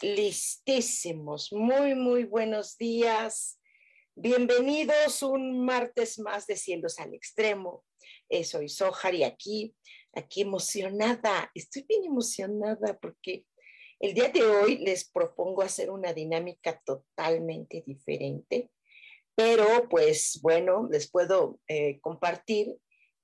[0.00, 3.60] Listísimos, muy, muy buenos días.
[4.14, 7.84] Bienvenidos un martes más de Cielos al Extremo.
[8.28, 9.74] Eh, soy Sojar y aquí,
[10.12, 13.44] aquí emocionada, estoy bien emocionada porque
[13.98, 18.70] el día de hoy les propongo hacer una dinámica totalmente diferente,
[19.34, 22.76] pero pues bueno, les puedo eh, compartir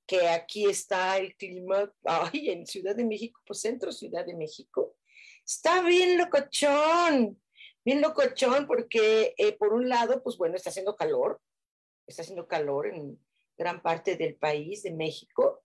[0.06, 4.96] que aquí está el clima, ay, en Ciudad de México, pues centro Ciudad de México,
[5.44, 7.40] está bien locochón,
[7.84, 11.40] bien locochón porque eh, por un lado, pues bueno, está haciendo calor,
[12.06, 13.18] está haciendo calor en
[13.56, 15.62] gran parte del país, de México,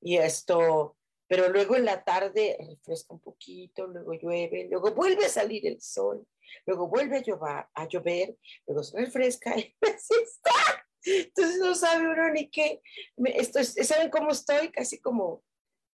[0.00, 5.30] y esto, pero luego en la tarde refresca un poquito, luego llueve, luego vuelve a
[5.30, 6.26] salir el sol,
[6.66, 12.08] luego vuelve a llover, a llover luego se refresca y así está entonces no sabe
[12.08, 12.80] uno ni qué.
[13.16, 14.70] Estoy, ¿Saben cómo estoy?
[14.70, 15.44] Casi como,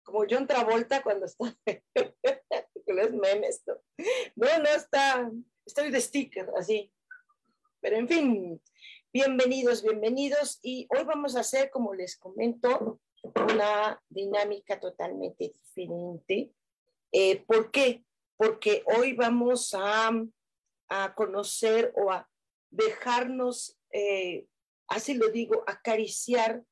[0.03, 1.56] como John Travolta cuando está
[2.92, 3.62] memes.
[3.66, 3.74] ¿no?
[4.36, 5.30] no, no está,
[5.64, 6.92] estoy de sticker, así.
[7.80, 8.62] Pero en fin,
[9.12, 10.59] bienvenidos, bienvenidos.
[10.62, 13.00] Y hoy vamos a hacer, como les comento,
[13.34, 16.53] una dinámica totalmente diferente.
[17.12, 18.04] Eh, ¿Por qué?
[18.37, 20.10] Porque hoy vamos a,
[20.88, 22.28] a conocer o a
[22.70, 24.47] dejarnos eh,
[24.91, 26.62] así lo digo, acariciar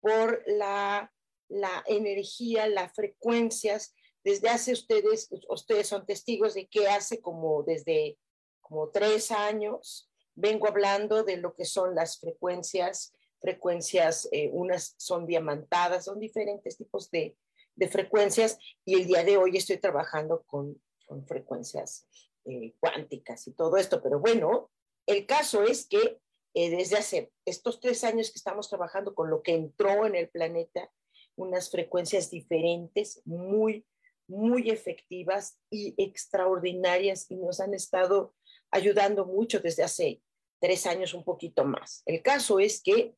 [0.00, 1.12] por la,
[1.48, 3.94] la energía, las frecuencias.
[4.24, 8.18] Desde hace ustedes, ustedes son testigos de que hace como desde
[8.60, 15.26] como tres años vengo hablando de lo que son las frecuencias, frecuencias, eh, unas son
[15.26, 17.36] diamantadas, son diferentes tipos de,
[17.76, 22.08] de, frecuencias y el día de hoy estoy trabajando con, con frecuencias
[22.46, 24.70] eh, cuánticas y todo esto, pero bueno,
[25.06, 26.18] el caso es que
[26.54, 30.28] eh, desde hace estos tres años que estamos trabajando con lo que entró en el
[30.28, 30.90] planeta,
[31.36, 33.84] unas frecuencias diferentes, muy,
[34.28, 38.34] muy efectivas y extraordinarias y nos han estado
[38.70, 40.22] ayudando mucho desde hace
[40.60, 42.02] tres años, un poquito más.
[42.06, 43.14] El caso es que,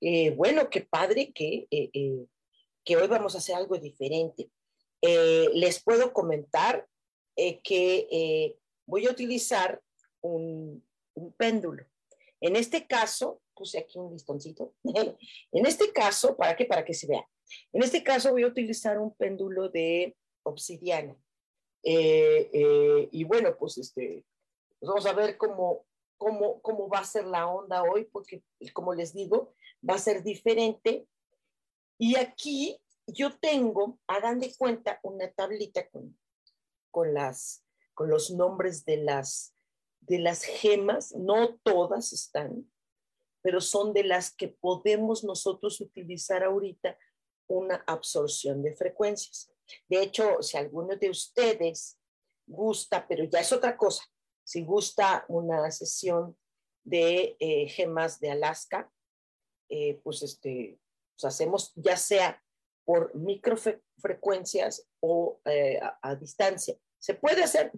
[0.00, 2.26] eh, bueno, qué padre que, eh,
[2.84, 4.50] que hoy vamos a hacer algo diferente.
[5.02, 6.86] les puedo comentar
[7.64, 9.80] que voy a utilizar
[10.20, 10.84] un,
[11.14, 11.84] un péndulo.
[12.40, 14.74] En este caso, puse aquí un listoncito.
[14.84, 16.64] en este caso, ¿para qué?
[16.64, 17.26] Para que se vea.
[17.72, 21.16] En este caso voy a utilizar un péndulo de obsidiana.
[21.82, 24.24] Eh, eh, y bueno, pues este,
[24.78, 25.86] pues vamos a ver cómo,
[26.16, 28.42] cómo, cómo va a ser la onda hoy, porque
[28.72, 29.54] como les digo,
[29.88, 31.06] va a ser diferente.
[31.98, 36.18] Y aquí yo tengo, hagan de cuenta, una tablita con,
[36.90, 37.64] con, las,
[37.94, 39.54] con los nombres de las,
[40.00, 42.70] de las gemas, no todas están,
[43.42, 46.98] pero son de las que podemos nosotros utilizar ahorita
[47.46, 49.50] una absorción de frecuencias.
[49.88, 51.98] De hecho, si alguno de ustedes
[52.46, 54.04] gusta, pero ya es otra cosa,
[54.44, 56.36] si gusta una sesión
[56.82, 58.90] de eh, gemas de Alaska,
[59.68, 60.80] eh, pues este,
[61.14, 62.42] pues hacemos ya sea
[62.84, 66.76] por microfrecuencias o eh, a, distancia.
[66.98, 67.70] Se puede hacer,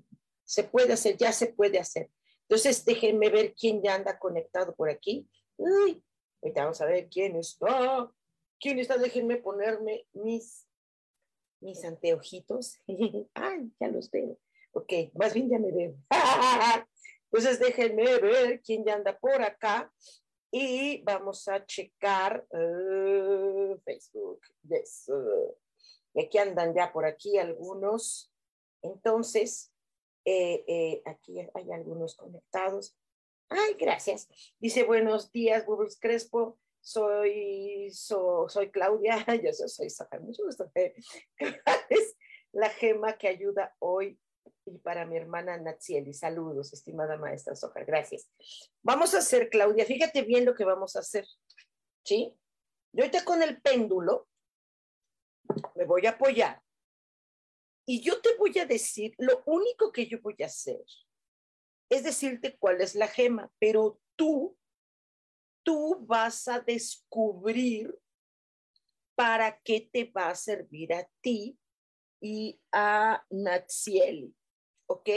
[0.44, 2.10] se puede hacer, ya se puede hacer.
[2.48, 5.28] Entonces, déjenme ver quién ya anda conectado por aquí.
[5.58, 8.10] Ahorita vamos a ver quién está.
[8.58, 8.96] ¿Quién está?
[8.96, 10.66] Déjenme ponerme mis,
[11.62, 12.80] mis anteojitos.
[13.34, 14.38] Ay, ya los veo.
[14.72, 15.94] Ok, más bien ya me veo.
[17.30, 19.92] Entonces, déjenme ver quién ya anda por acá.
[20.50, 24.40] Y vamos a checar uh, Facebook.
[24.68, 25.10] Yes.
[26.14, 28.30] aquí andan ya por aquí algunos.
[28.82, 29.72] Entonces,
[30.24, 32.96] eh, eh, aquí hay algunos conectados.
[33.48, 34.28] Ay, gracias.
[34.58, 36.58] Dice, buenos días, Bubbles Crespo.
[36.82, 39.24] Soy, soy Claudia.
[39.42, 40.70] Yo soy, soy Mucho gusto.
[42.52, 44.18] la gema que ayuda hoy
[44.66, 46.12] y para mi hermana Natsieli.
[46.12, 47.84] Saludos, estimada maestra Soja.
[47.84, 48.28] Gracias.
[48.82, 51.24] Vamos a hacer, Claudia, fíjate bien lo que vamos a hacer.
[52.04, 52.36] ¿Sí?
[52.92, 54.28] Yo ahorita con el péndulo
[55.76, 56.60] me voy a apoyar.
[57.86, 60.84] Y yo te voy a decir, lo único que yo voy a hacer
[61.88, 64.56] es decirte cuál es la gema, pero tú,
[65.62, 67.94] tú vas a descubrir
[69.14, 71.58] para qué te va a servir a ti
[72.20, 74.34] y a Natsieli.
[74.86, 75.08] ¿Ok?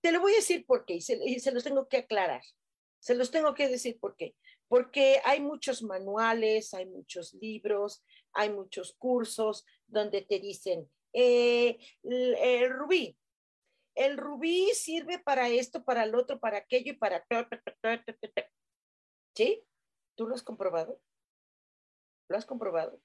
[0.00, 2.42] Te lo voy a decir por qué y se, los tengo que aclarar.
[3.00, 4.36] Se los tengo que decir por qué.
[4.68, 12.70] Porque hay muchos manuales, hay muchos libros, hay muchos cursos donde te dicen, eh, el
[12.70, 13.16] rubí,
[13.94, 17.26] el rubí sirve para esto, para el otro, para aquello y para...
[19.34, 19.64] ¿Sí?
[20.18, 21.00] ¿Tú lo has comprobado?
[22.28, 23.00] ¿Lo has comprobado?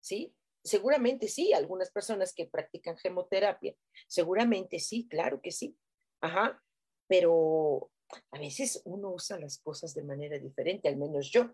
[0.00, 0.32] ¿Sí?
[0.62, 3.74] Seguramente sí, algunas personas que practican gemoterapia,
[4.06, 5.76] seguramente sí, claro que sí.
[6.20, 6.62] Ajá,
[7.08, 7.90] pero
[8.30, 11.52] a veces uno usa las cosas de manera diferente, al menos yo.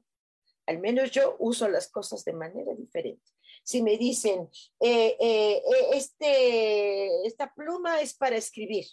[0.66, 3.32] Al menos yo uso las cosas de manera diferente.
[3.64, 8.84] Si me dicen, eh, eh, eh, este, esta pluma es para escribir,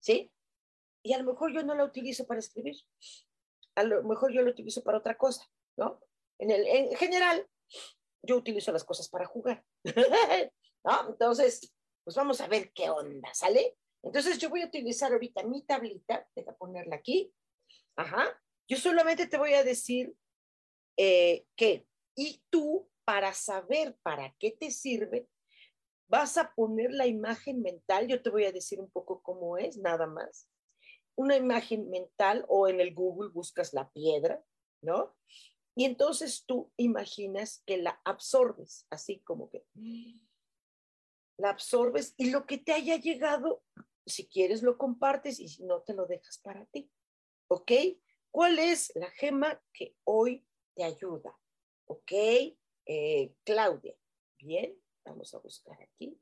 [0.00, 0.32] ¿sí?
[1.04, 2.74] Y a lo mejor yo no la utilizo para escribir.
[3.78, 6.00] A lo mejor yo la utilizo para otra cosa, ¿no?
[6.38, 7.46] En, el, en general,
[8.22, 9.64] yo utilizo las cosas para jugar.
[10.84, 11.08] ¿No?
[11.10, 11.72] Entonces,
[12.04, 13.76] pues vamos a ver qué onda, ¿sale?
[14.02, 17.32] Entonces yo voy a utilizar ahorita mi tablita, deja ponerla aquí.
[17.96, 18.40] Ajá.
[18.68, 20.14] Yo solamente te voy a decir
[20.96, 21.86] eh, que,
[22.16, 25.28] y tú, para saber para qué te sirve,
[26.08, 29.78] vas a poner la imagen mental, yo te voy a decir un poco cómo es,
[29.78, 30.48] nada más.
[31.18, 34.40] Una imagen mental o en el Google buscas la piedra,
[34.82, 35.16] ¿no?
[35.74, 39.66] Y entonces tú imaginas que la absorbes, así como que
[41.36, 43.64] la absorbes y lo que te haya llegado,
[44.06, 46.88] si quieres lo compartes y si no te lo dejas para ti.
[47.48, 47.72] ¿Ok?
[48.30, 51.36] ¿Cuál es la gema que hoy te ayuda?
[51.86, 52.12] ¿Ok?
[52.86, 53.96] Eh, Claudia.
[54.38, 56.16] Bien, vamos a buscar aquí.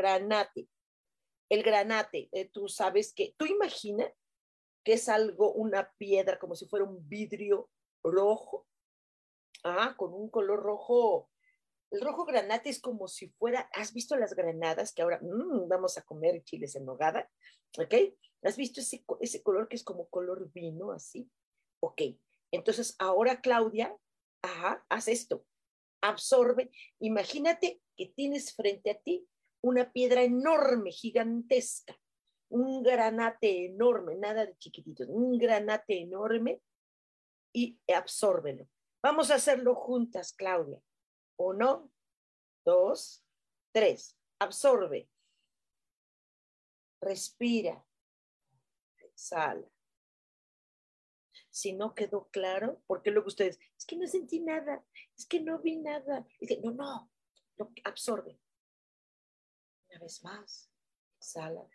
[0.00, 0.68] Granate.
[1.50, 4.10] El granate, eh, tú sabes que, tú imaginas
[4.84, 7.68] que es algo, una piedra, como si fuera un vidrio
[8.02, 8.66] rojo,
[9.64, 11.30] ah, con un color rojo.
[11.90, 15.98] El rojo granate es como si fuera, ¿has visto las granadas que ahora mm, vamos
[15.98, 17.28] a comer chiles en nogada?
[17.78, 17.94] ¿Ok?
[18.42, 21.28] ¿Has visto ese, ese color que es como color vino, así?
[21.82, 22.02] Ok.
[22.52, 23.94] Entonces, ahora Claudia,
[24.42, 25.44] ajá, haz esto.
[26.00, 26.70] Absorbe.
[27.00, 29.28] Imagínate que tienes frente a ti
[29.62, 31.96] una piedra enorme, gigantesca
[32.50, 36.60] un granate enorme, nada de chiquititos, un granate enorme
[37.52, 38.68] y absórbelo.
[39.02, 40.82] Vamos a hacerlo juntas, Claudia.
[41.38, 41.90] Uno,
[42.64, 43.24] dos,
[43.72, 44.16] tres.
[44.40, 45.08] Absorbe.
[47.00, 47.84] Respira.
[48.98, 49.66] Exhala.
[51.50, 54.84] Si no quedó claro, porque luego ustedes, es que no sentí nada,
[55.16, 56.26] es que no vi nada.
[56.62, 57.10] no, no,
[57.58, 58.38] no, absorbe.
[59.90, 60.70] Una vez más,
[61.18, 61.68] exhala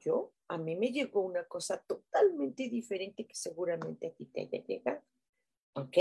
[0.00, 4.64] yo, a mí me llegó una cosa totalmente diferente que seguramente a ti te haya
[4.64, 5.02] llegado.
[5.74, 5.96] ¿Ok?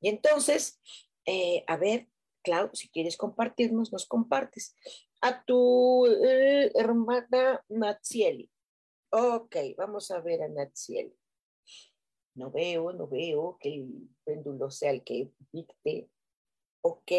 [0.00, 0.80] Y entonces,
[1.26, 2.08] eh, a ver,
[2.42, 4.74] Clau, si quieres compartirnos, nos compartes.
[5.22, 8.50] A tu eh, hermana Natsieli.
[9.10, 11.16] Ok, vamos a ver a Natsieli.
[12.34, 16.10] No veo, no veo que el péndulo sea el que dicte.
[16.82, 17.12] Ok.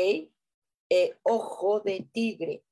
[0.90, 2.64] Eh, ojo de tigre.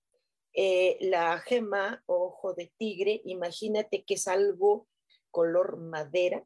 [0.56, 4.88] Eh, la gema ojo de tigre, imagínate que es algo
[5.32, 6.46] color madera,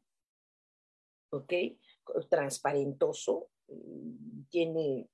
[1.30, 1.52] ¿ok?
[2.30, 5.10] Transparentoso, mm, tiene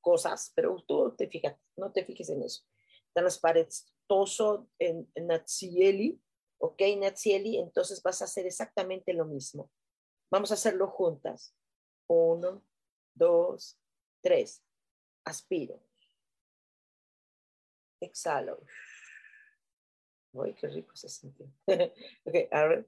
[0.00, 2.64] cosas, pero tú te fijas, no te fijes en eso.
[3.12, 6.18] Transparentoso en, en Natsieli,
[6.58, 6.80] ¿ok?
[6.98, 9.70] Natsieli, entonces vas a hacer exactamente lo mismo.
[10.30, 11.54] Vamos a hacerlo juntas.
[12.06, 12.64] Uno,
[13.14, 13.78] dos,
[14.22, 14.64] tres.
[15.26, 15.89] Aspiro
[18.00, 18.60] exhalo.
[20.32, 21.46] Uy, qué rico se sintió.
[21.66, 22.84] ok, ahora,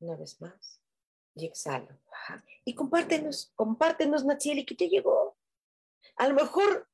[0.00, 0.80] una vez más.
[1.34, 1.88] Y exhalo.
[2.64, 5.36] Y compártenos, compártenos, Natsieli, que te llegó.
[6.16, 6.88] A lo mejor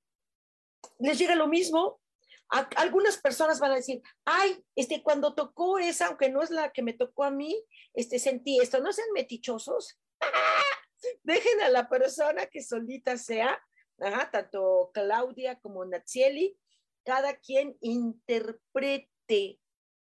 [0.99, 2.01] les llega lo mismo.
[2.49, 6.83] algunas personas van a decir, ay, este, cuando tocó esa, aunque no es la que
[6.83, 7.65] me tocó a mí,
[7.95, 8.81] este, sentí esto.
[8.81, 9.99] No sean metichosos.
[11.23, 13.61] Dejen a la persona que solita sea,
[14.31, 16.57] tanto Claudia como Natsieli,
[17.09, 19.59] cada quien interprete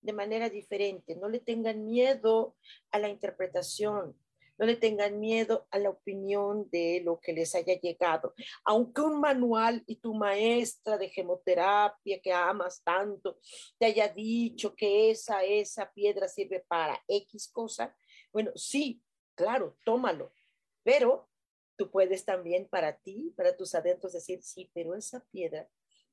[0.01, 2.55] de manera diferente, no le tengan miedo
[2.89, 4.19] a la interpretación.
[4.57, 8.33] no le tengan miedo a la opinión de lo que les haya llegado.
[8.65, 13.37] Aunque un manual y tu maestra de gemoterapia que amas tanto
[13.77, 17.95] te haya dicho que esa, esa piedra sirve para X cosa,
[18.33, 19.03] bueno, sí,
[19.35, 20.33] claro, tómalo,
[20.81, 21.29] pero
[21.77, 25.69] tú puedes también para ti, para tus adentros decir, sí, pero esa piedra,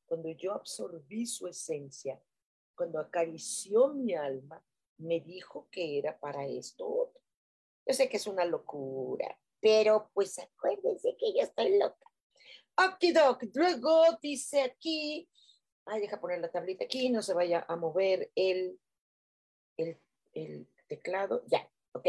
[0.07, 2.21] cuando yo absorbí su esencia,
[2.75, 4.63] cuando acarició mi alma,
[4.99, 7.23] me dijo que era para esto otro.
[7.87, 12.11] Yo sé que es una locura, pero pues acuérdense que yo estoy loca.
[12.77, 15.29] Okidoc, luego dice aquí,
[15.87, 18.81] ay, deja poner la tablita aquí, no se vaya a mover el,
[19.77, 20.01] el,
[20.33, 21.45] el teclado.
[21.47, 22.07] Ya, ok.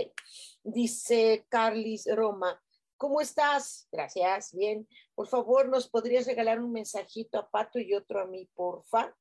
[0.63, 2.63] Dice Carlis Roma,
[2.97, 3.87] ¿cómo estás?
[3.91, 4.87] Gracias, bien.
[5.13, 9.15] Por favor, ¿nos podrías regalar un mensajito a Pato y otro a mí, porfa?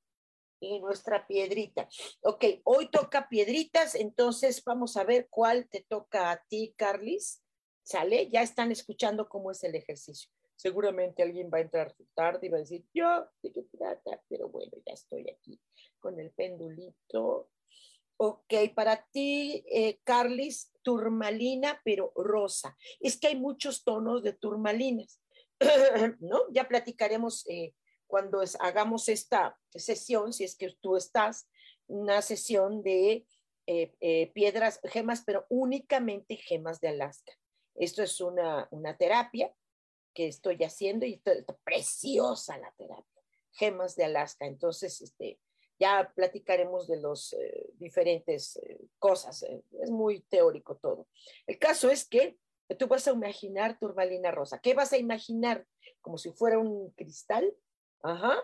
[0.60, 1.88] y nuestra piedrita.
[2.22, 7.42] Ok, hoy toca piedritas, entonces vamos a ver cuál te toca a ti, Carlis.
[7.82, 8.30] ¿Sale?
[8.30, 10.30] Ya están escuchando cómo es el ejercicio.
[10.56, 14.22] Seguramente alguien va a entrar tarde y va a decir, yo, ¿de qué trata?
[14.28, 15.60] Pero bueno, ya estoy aquí
[15.98, 17.50] con el pendulito.
[18.16, 22.76] Ok, para ti, eh, Carlis, turmalina, pero rosa.
[23.00, 25.20] Es que hay muchos tonos de turmalinas,
[26.20, 26.42] ¿no?
[26.52, 27.74] Ya platicaremos eh,
[28.06, 31.48] cuando hagamos esta sesión, si es que tú estás,
[31.86, 33.26] una sesión de
[33.66, 37.32] eh, eh, piedras, gemas, pero únicamente gemas de Alaska.
[37.74, 39.52] Esto es una, una terapia
[40.14, 41.32] que estoy haciendo y está,
[41.64, 44.46] preciosa la terapia, gemas de Alaska.
[44.46, 45.40] Entonces, este,
[45.84, 48.60] ya platicaremos de las eh, diferentes
[48.98, 49.42] cosas.
[49.42, 51.06] es muy teórico todo.
[51.46, 52.38] El caso es que
[52.78, 54.58] tú vas a imaginar turmalina rosa.
[54.58, 55.66] ¿Qué vas a imaginar?
[56.00, 57.54] Como si fuera un cristal
[58.04, 58.36] Ajá.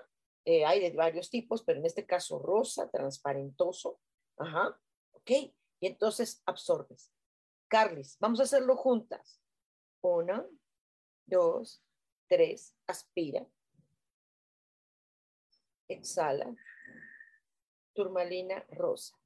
[0.47, 4.01] Eh, hay de varios tipos, pero en este caso rosa, transparentoso.
[4.39, 4.81] Ajá.
[5.13, 5.31] Ok.
[5.31, 7.13] Y entonces absorbes.
[7.69, 9.41] Carlis, vamos a hacerlo juntas.
[10.01, 10.47] Una,
[11.27, 11.85] dos,
[12.27, 12.75] tres.
[12.87, 13.47] Aspira.
[15.89, 16.57] Exhala.
[17.93, 19.17] Turmalina rosa.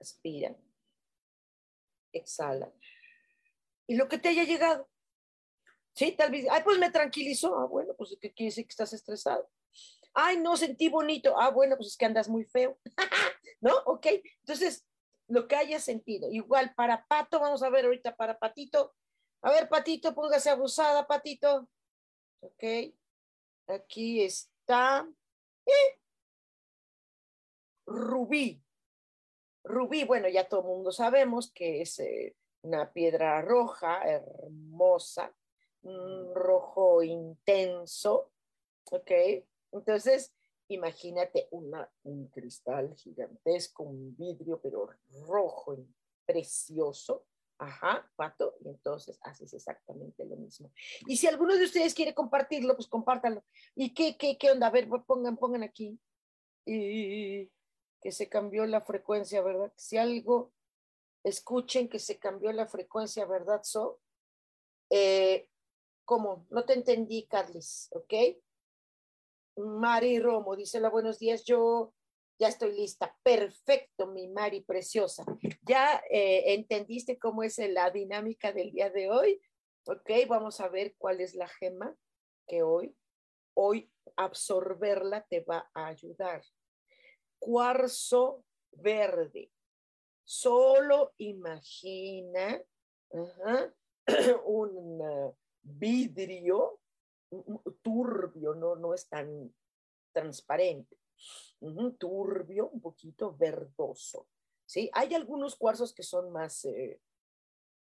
[0.00, 0.56] Aspira.
[2.12, 2.72] Exhala.
[3.86, 4.88] Y lo que te haya llegado.
[5.94, 7.58] Sí, tal vez, ay, pues me tranquilizó.
[7.58, 9.48] Ah, bueno, pues ¿qué quiere decir que estás estresado?
[10.14, 11.38] Ay, no, sentí bonito.
[11.38, 12.78] Ah, bueno, pues es que andas muy feo.
[13.60, 13.76] ¿No?
[13.86, 14.06] Ok.
[14.40, 14.86] Entonces,
[15.28, 16.30] lo que haya sentido.
[16.30, 18.94] Igual para Pato, vamos a ver ahorita para Patito.
[19.42, 21.68] A ver, Patito, póngase abusada, Patito.
[22.40, 22.94] Ok.
[23.68, 25.08] Aquí está.
[25.66, 26.01] Eh.
[27.86, 28.62] Rubí.
[29.64, 35.34] Rubí, bueno, ya todo el mundo sabemos que es eh, una piedra roja, hermosa,
[35.82, 38.32] un rojo intenso,
[38.90, 39.10] ¿ok?
[39.72, 40.32] Entonces,
[40.68, 44.90] imagínate una, un cristal gigantesco, un vidrio, pero
[45.26, 45.86] rojo, y
[46.24, 47.26] precioso.
[47.58, 50.72] Ajá, pato, y entonces haces exactamente lo mismo.
[51.06, 53.44] Y si alguno de ustedes quiere compartirlo, pues compártanlo.
[53.76, 54.66] ¿Y qué, qué, qué onda?
[54.66, 55.96] A ver, pongan, pongan aquí.
[56.66, 57.48] Y
[58.02, 59.72] que se cambió la frecuencia, ¿verdad?
[59.76, 60.52] Si algo,
[61.24, 63.62] escuchen que se cambió la frecuencia, ¿verdad?
[63.62, 64.00] So,
[64.90, 65.48] eh,
[66.04, 66.46] ¿Cómo?
[66.50, 68.14] No te entendí, Carlis, ¿ok?
[69.56, 71.94] Mari Romo, dice la buenos días, yo
[72.38, 73.16] ya estoy lista.
[73.22, 75.24] Perfecto, mi Mari preciosa.
[75.62, 79.40] ¿Ya eh, entendiste cómo es la dinámica del día de hoy?
[79.86, 81.96] Ok, vamos a ver cuál es la gema
[82.46, 82.96] que hoy,
[83.54, 86.42] hoy absorberla te va a ayudar.
[87.42, 89.50] Cuarzo verde.
[90.22, 92.62] Solo imagina
[94.44, 96.78] un vidrio
[97.82, 99.52] turbio, no, no es tan
[100.12, 100.96] transparente,
[101.98, 104.28] turbio, un poquito verdoso.
[104.64, 104.88] ¿sí?
[104.92, 107.00] Hay algunos cuarzos que son más, eh,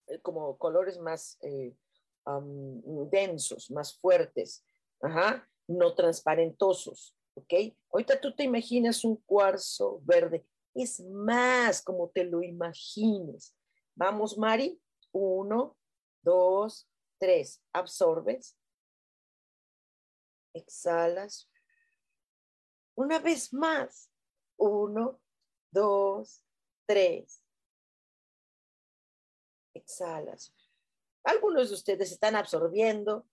[0.08, 1.74] eh, como colores más eh,
[3.10, 4.66] densos, más fuertes,
[5.68, 7.16] no transparentosos.
[7.36, 7.54] ¿Ok?
[7.92, 13.56] Ahorita tú te imaginas un cuarzo verde, es más como te lo imagines.
[13.96, 15.78] Vamos, Mari, uno,
[16.22, 18.58] dos, Tres, absorbes.
[20.54, 21.50] Exhalas.
[22.96, 24.12] Una vez más.
[24.58, 25.22] Uno,
[25.72, 26.44] dos,
[26.86, 27.42] tres.
[29.74, 30.54] Exhalas.
[31.24, 33.28] Algunos de ustedes están absorbiendo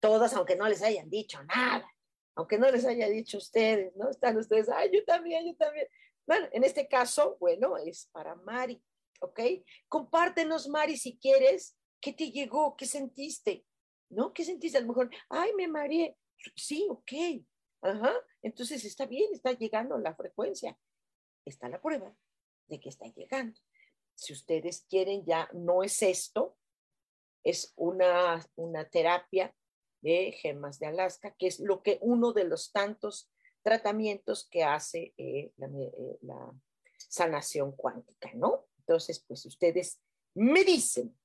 [0.00, 1.90] todas, aunque no les hayan dicho nada,
[2.36, 4.08] aunque no les haya dicho ustedes, ¿no?
[4.08, 5.88] Están ustedes, ay, yo también, yo también.
[6.26, 8.80] Bueno, en este caso, bueno, es para Mari,
[9.20, 9.40] ¿ok?
[9.88, 12.76] Compártenos, Mari, si quieres, ¿Qué te llegó?
[12.76, 13.64] ¿Qué sentiste?
[14.10, 14.32] ¿No?
[14.32, 14.78] ¿Qué sentiste?
[14.78, 16.16] A lo mejor, ay, me mareé.
[16.54, 17.12] Sí, ok.
[17.82, 18.12] Ajá.
[18.42, 20.78] Entonces está bien, está llegando la frecuencia.
[21.44, 22.14] Está la prueba
[22.68, 23.58] de que está llegando.
[24.14, 26.56] si ustedes quieren, ya no es esto,
[27.44, 29.54] es una, una terapia
[30.06, 33.30] de gemas de Alaska, que es lo que uno de los tantos
[33.62, 36.54] tratamientos que hace eh, eh, la,
[37.08, 38.66] sanación cuántica, ¿no?
[38.78, 40.00] Entonces, pues ustedes
[40.34, 41.16] me dicen,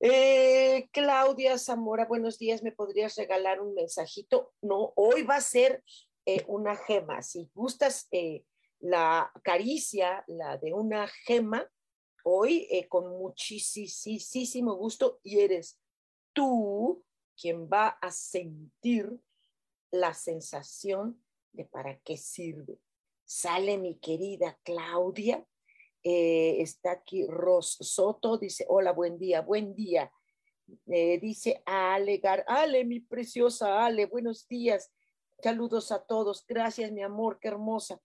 [0.00, 4.52] eh, Claudia Zamora, buenos días, ¿me podrías regalar un mensajito?
[4.62, 5.82] No, hoy va a ser
[6.46, 7.22] una gema.
[7.22, 8.08] Si gustas
[8.80, 11.68] la caricia, la de una gema,
[12.22, 15.78] hoy eh, con muchísimo gusto y eres
[16.34, 17.02] tú
[17.38, 19.20] quien va a sentir
[19.90, 22.80] la sensación de para qué sirve.
[23.24, 25.46] Sale mi querida Claudia,
[26.02, 30.10] eh, está aquí Ros Soto, dice, hola, buen día, buen día.
[30.86, 34.90] Eh, dice Ale Gar, Ale, mi preciosa Ale, buenos días.
[35.42, 36.44] Saludos a todos.
[36.46, 38.00] Gracias, mi amor, qué hermosa.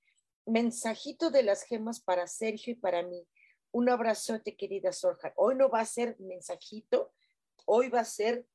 [0.46, 3.26] Mensajito de las gemas para Sergio y para mí.
[3.72, 5.34] Un abrazote, querida Sorja.
[5.36, 7.12] Hoy no va a ser mensajito,
[7.66, 8.46] hoy va a ser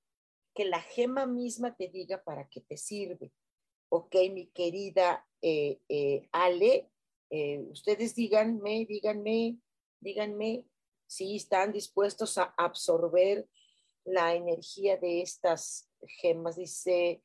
[0.59, 3.33] que la gema misma te diga para qué te sirve.
[3.91, 6.91] Ok, mi querida eh, eh, Ale,
[7.31, 9.57] eh, ustedes díganme, díganme,
[10.01, 10.65] díganme
[11.07, 13.49] si están dispuestos a absorber
[14.05, 15.89] la energía de estas
[16.21, 16.57] gemas.
[16.57, 17.23] Dice,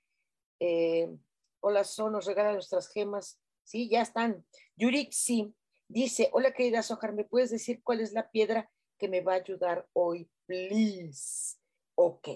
[1.60, 3.42] hola, son, nos regalan nuestras gemas.
[3.64, 4.46] Sí, ya están.
[4.76, 5.56] Yurik, sí.
[5.88, 9.38] Dice, hola querida Sojar, ¿me puedes decir cuál es la piedra que me va a
[9.38, 11.58] ayudar hoy, please?
[11.96, 12.30] Ok,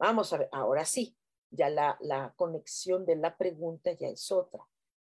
[0.00, 1.16] vamos a ver, ahora sí,
[1.50, 4.66] ya la, la conexión de la pregunta ya es otra.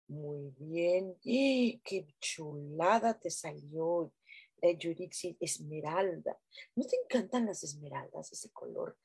[0.09, 4.13] Muy bien, ¡Y qué chulada te salió,
[4.61, 6.39] eh, Yurixi, esmeralda.
[6.77, 8.97] ¿No te encantan las esmeraldas, ese color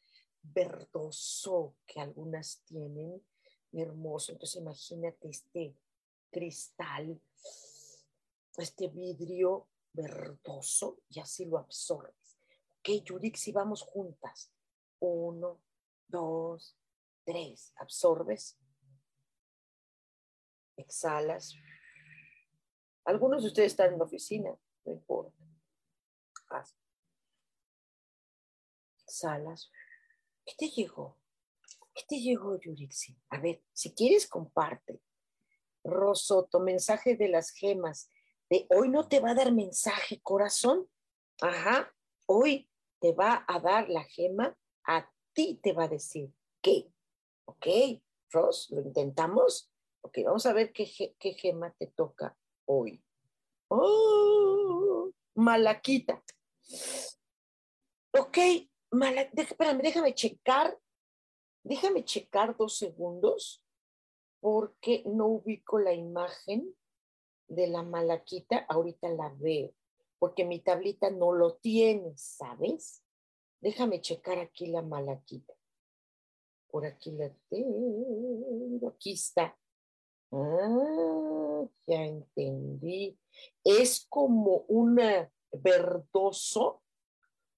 [0.43, 3.23] verdoso que algunas tienen?
[3.71, 5.75] Hermoso, entonces imagínate este
[6.31, 7.19] cristal
[8.57, 12.37] este vidrio verdoso y así lo absorbes.
[12.79, 14.51] Ok, Yurixi, vamos juntas.
[14.99, 15.61] Uno,
[16.07, 16.77] dos,
[17.25, 17.73] tres.
[17.77, 18.57] Absorbes.
[20.75, 21.55] Exhalas.
[23.05, 25.43] Algunos de ustedes están en la oficina, no importa.
[29.03, 29.71] Exhalas.
[30.45, 31.17] ¿Qué te llegó?
[31.93, 33.17] ¿Qué te llegó, Yurixi?
[33.29, 35.01] A ver, si quieres, comparte.
[35.83, 38.09] Rosoto, mensaje de las gemas
[38.69, 40.87] hoy no te va a dar mensaje, corazón.
[41.41, 41.93] Ajá,
[42.25, 45.09] hoy te va a dar la gema, a
[45.61, 46.91] te va a decir qué.
[47.45, 47.67] Ok,
[48.31, 49.71] Ross, lo intentamos.
[50.01, 53.03] Ok, vamos a ver qué, gema te toca hoy.
[53.69, 56.23] Oh, malaquita.
[58.17, 58.37] Ok,
[59.35, 60.77] espérame, déjame checar.
[61.63, 63.63] Déjame checar dos segundos
[64.39, 66.73] porque no ubico la imagen
[67.47, 69.73] de la malaquita, ahorita la veo,
[70.19, 73.03] porque mi tablita no lo tiene, ¿sabes?
[73.61, 75.53] Déjame checar aquí la malaquita.
[76.69, 79.57] Por aquí la tengo, aquí está.
[80.31, 83.17] Ah, ya entendí.
[83.63, 84.99] Es como un
[85.51, 86.83] verdoso,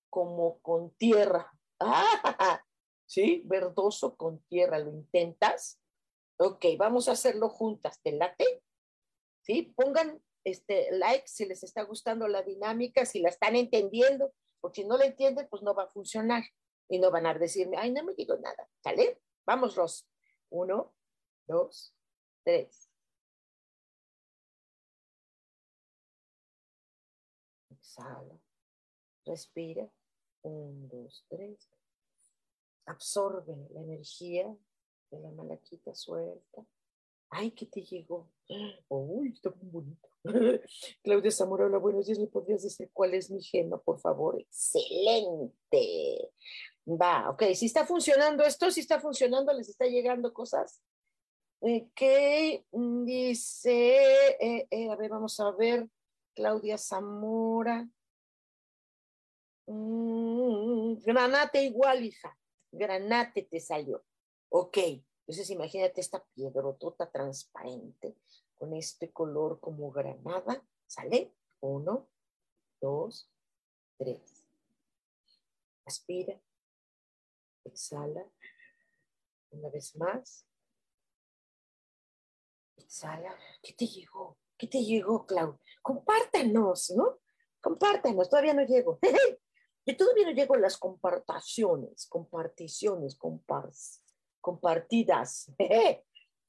[0.09, 1.51] como con tierra.
[1.81, 2.62] Ah,
[3.05, 4.79] sí, verdoso con tierra.
[4.79, 5.79] ¿Lo intentas?
[6.38, 8.01] Ok, vamos a hacerlo juntas.
[8.01, 8.62] ¿Te late?
[9.49, 9.73] ¿sí?
[9.75, 14.31] Pongan este like si les está gustando la dinámica, si la están entendiendo,
[14.62, 16.43] porque si no la entienden, pues no va a funcionar
[16.88, 19.22] y no van a decirme, ay, no me digo nada, ¿sale?
[19.45, 20.08] Vamos, Ros.
[20.50, 20.93] Uno,
[21.48, 21.93] dos,
[22.43, 22.89] tres.
[27.69, 28.39] Exhala.
[29.26, 29.89] Respira.
[30.41, 31.69] Un, dos, tres.
[32.86, 34.56] Absorbe la energía
[35.12, 36.65] de la malaquita suelta.
[37.32, 38.32] Ay, ¿qué te llegó?
[38.88, 40.10] Uy, está muy bonito.
[41.04, 42.20] Claudia Zamora, buenos días.
[42.20, 44.39] ¿Me podrías decir cuál es mi gema, por favor?
[44.39, 46.32] Excelente.
[46.88, 47.44] Va, ok.
[47.54, 50.82] Si está funcionando esto, si está funcionando, les está llegando cosas.
[51.94, 55.88] ¿Qué dice, eh, eh, a ver, vamos a ver,
[56.34, 57.88] Claudia Zamora.
[59.68, 62.36] Mm, granate igual, hija.
[62.72, 64.04] Granate te salió.
[64.50, 64.78] Ok.
[65.30, 68.18] Entonces imagínate esta piedrotota transparente
[68.56, 70.65] con este color como granada.
[70.88, 71.36] ¿Sale?
[71.60, 72.10] Uno,
[72.82, 73.30] dos,
[74.00, 74.44] tres.
[75.86, 76.42] Aspira.
[77.63, 78.26] Exhala.
[79.52, 80.48] Una vez más.
[82.78, 83.38] Exhala.
[83.62, 84.39] ¿Qué te llegó?
[84.58, 85.60] ¿Qué te llegó, Clau?
[85.84, 87.20] Compártanos, ¿no?
[87.62, 88.32] Compártanos.
[88.32, 88.98] Todavía no llego.
[89.86, 94.02] Yo todavía no llego a las compartaciones, comparticiones, compars
[94.49, 95.51] compartidas.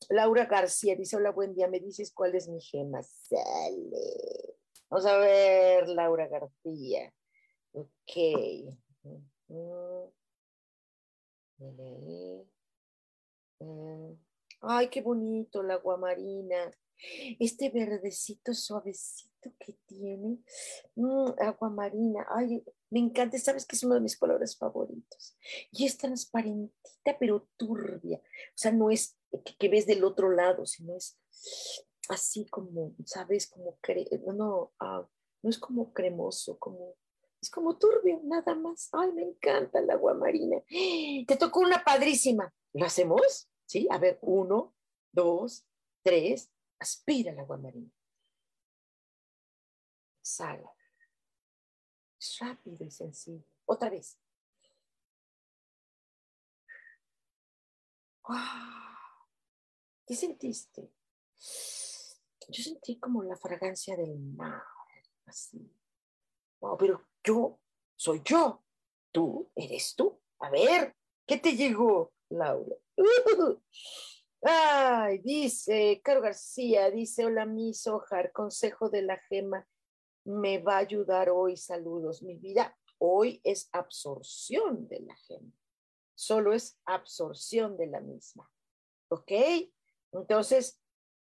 [0.08, 3.02] Laura García dice, hola, buen día, me dices cuál es mi gema.
[3.02, 4.56] Sale.
[4.88, 7.12] Vamos a ver, Laura García.
[7.72, 8.16] Ok.
[14.62, 16.70] Ay, qué bonito la aguamarina.
[17.38, 20.38] Este verdecito suavecito que tiene.
[20.96, 22.26] Mm, aguamarina.
[22.30, 23.38] Ay, me encanta.
[23.38, 25.36] Sabes que es uno de mis colores favoritos.
[25.72, 28.18] Y es transparentita, pero turbia.
[28.18, 29.16] O sea, no es
[29.58, 31.18] que, ves del otro lado, sino es
[32.08, 33.48] así como, ¿sabes?
[33.48, 33.78] Como,
[34.34, 35.08] no, ah,
[35.42, 36.96] no es como cremoso, como
[37.40, 38.90] es como turbio, nada más.
[38.92, 40.62] Ay, me encanta el agua marina.
[40.68, 42.52] Te tocó una padrísima.
[42.74, 43.48] ¿Lo hacemos?
[43.66, 44.74] Sí, a ver, uno,
[45.12, 45.66] dos,
[46.02, 46.50] tres.
[46.78, 47.90] Aspira el agua marina.
[50.30, 50.72] Sala.
[52.18, 53.44] Es rápido y sencillo.
[53.64, 54.18] Otra vez.
[60.06, 60.92] ¿Qué sentiste?
[62.48, 64.62] Yo sentí como la fragancia del mar,
[65.26, 65.72] así.
[66.60, 67.60] Wow, pero yo
[67.96, 68.62] soy yo.
[69.12, 70.20] Tú eres tú.
[70.38, 72.76] A ver, ¿qué te llegó, Laura?
[74.42, 79.68] Ay, dice Caro García, dice, hola, mi Sojar, consejo de la gema,
[80.24, 82.22] me va a ayudar hoy, saludos.
[82.22, 85.52] Mi vida hoy es absorción de la gema,
[86.14, 88.50] solo es absorción de la misma.
[89.08, 89.32] ¿Ok?
[90.12, 90.80] Entonces,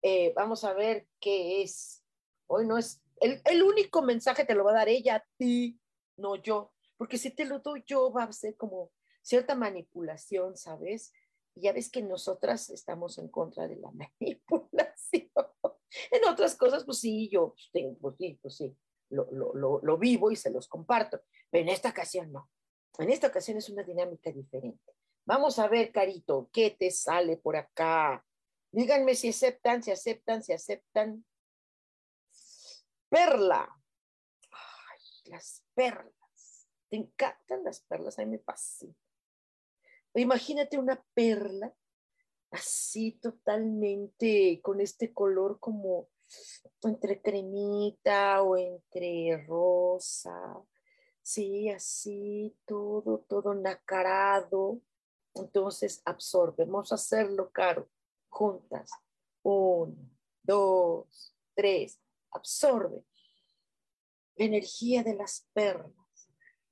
[0.03, 2.05] eh, vamos a ver qué es.
[2.47, 5.81] Hoy no es, el, el único mensaje te lo va a dar ella a ti,
[6.17, 11.13] no yo, porque si te lo doy yo va a ser como cierta manipulación, ¿sabes?
[11.55, 15.31] Y ya ves que nosotras estamos en contra de la manipulación.
[16.11, 17.55] En otras cosas, pues sí, yo
[18.01, 18.77] pues sí, pues sí,
[19.13, 21.21] lo, lo, lo, vivo y se los comparto,
[21.51, 22.51] pero en esta ocasión no.
[22.99, 24.93] En esta ocasión es una dinámica diferente.
[25.25, 28.25] Vamos a ver, Carito, ¿qué te sale por acá?
[28.71, 31.25] Díganme si aceptan, si aceptan, si aceptan.
[33.09, 33.83] Perla
[35.33, 36.69] las perlas.
[36.89, 38.19] ¿Te encantan las perlas?
[38.19, 38.95] A mí me fascina.
[40.15, 41.75] Imagínate una perla
[42.51, 46.09] así totalmente con este color como
[46.83, 50.63] entre cremita o entre rosa,
[51.23, 54.81] sí, así, todo, todo nacarado.
[55.35, 56.65] Entonces absorbe.
[56.65, 57.89] Vamos a hacerlo, Caro,
[58.29, 58.91] juntas.
[59.43, 59.97] Uno,
[60.43, 61.99] dos, tres.
[62.31, 63.05] Absorbe
[64.37, 65.93] energía de las perlas.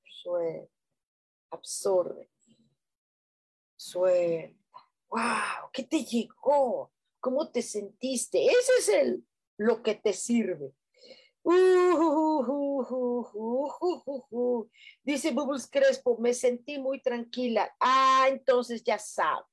[0.05, 0.73] Suelta,
[1.51, 2.31] absorbe,
[3.77, 4.59] suelta.
[5.09, 5.71] ¡Wow!
[5.73, 6.93] ¿Qué te llegó?
[7.19, 8.47] ¿Cómo te sentiste?
[8.47, 9.27] Ese es el,
[9.61, 10.73] lo que te sirve.
[15.03, 17.71] Dice Bubbles Crespo, me sentí muy tranquila.
[17.79, 19.47] Ah, entonces ya sabes.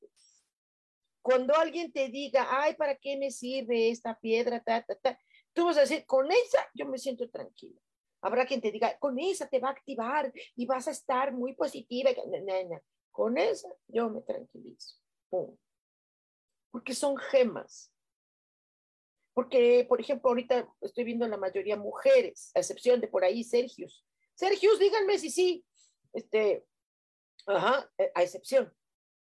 [1.22, 4.64] Cuando alguien te diga, ay, ¿para qué me sirve esta piedra?
[5.52, 7.82] tú vas a decir, con esa yo me siento tranquila.
[8.22, 11.54] Habrá quien te diga, con esa te va a activar y vas a estar muy
[11.54, 12.12] positiva.
[13.12, 14.96] Con esa yo me tranquilizo.
[16.72, 17.92] Porque son gemas.
[19.38, 24.04] Porque, por ejemplo, ahorita estoy viendo la mayoría mujeres, a excepción de por ahí Sergius.
[24.34, 25.66] Sergius, díganme si sí.
[26.12, 26.66] Este,
[27.46, 28.74] ajá, eh, a excepción.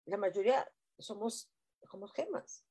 [0.06, 0.66] La mayoría
[0.98, 1.52] somos,
[1.90, 2.64] somos gemas,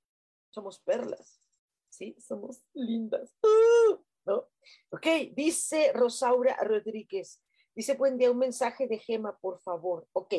[0.49, 1.39] somos perlas,
[1.88, 2.15] ¿sí?
[2.19, 3.36] Somos lindas.
[3.43, 4.01] ¡Ah!
[4.25, 4.49] ¿no?
[4.89, 5.05] Ok,
[5.36, 7.43] dice Rosaura Rodríguez,
[7.75, 10.08] dice, buen día, un mensaje de Gema, por favor.
[10.13, 10.34] Ok,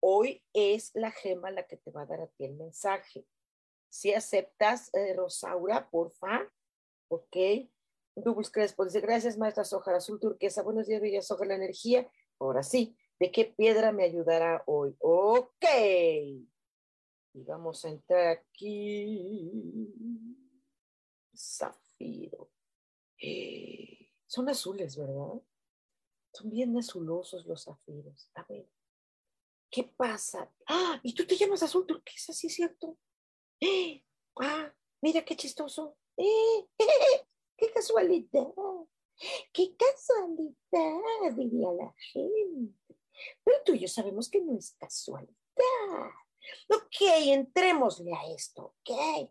[0.00, 3.26] hoy es la Gema la que te va a dar a ti el mensaje.
[3.88, 6.50] Si aceptas, eh, Rosaura, porfa,
[7.08, 7.36] ok.
[8.16, 10.62] Douglas Crespo dice, gracias, maestra Soja, azul turquesa.
[10.62, 12.10] Buenos días, Bella Soja, la energía.
[12.38, 14.94] Ahora sí, ¿de qué piedra me ayudará hoy?
[14.98, 15.64] Ok.
[17.34, 19.94] Y vamos a entrar aquí.
[21.36, 22.50] Zafiro.
[23.20, 25.40] Eh, son azules, ¿verdad?
[26.32, 28.30] Son bien azulosos los zafiros.
[28.34, 28.68] A ver,
[29.70, 30.52] ¿qué pasa?
[30.66, 32.98] Ah, y tú te llamas azul turquesa, ¿sí es cierto?
[33.60, 34.02] Eh,
[34.40, 35.96] ah, mira qué chistoso.
[36.16, 36.66] Eh,
[37.56, 38.48] qué casualidad.
[39.52, 42.96] Qué casualidad, diría la gente.
[43.42, 45.34] Pero tú y yo sabemos que no es casualidad.
[46.68, 49.30] Ok, entrémosle a esto, ok.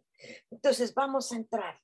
[0.52, 1.82] Entonces vamos a entrar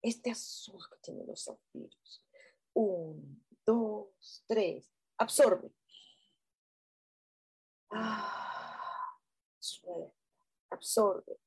[0.00, 2.26] este azul que tiene los zafiros.
[2.74, 3.22] Uno,
[3.66, 4.90] dos, tres.
[5.18, 5.70] Absorbe.
[7.90, 9.18] Ah,
[9.58, 10.16] suelta.
[10.70, 11.38] Absorbe.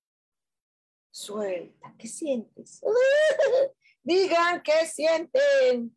[1.16, 1.96] Suelta.
[1.98, 2.82] ¿Qué sientes?
[4.04, 5.96] Digan qué sienten.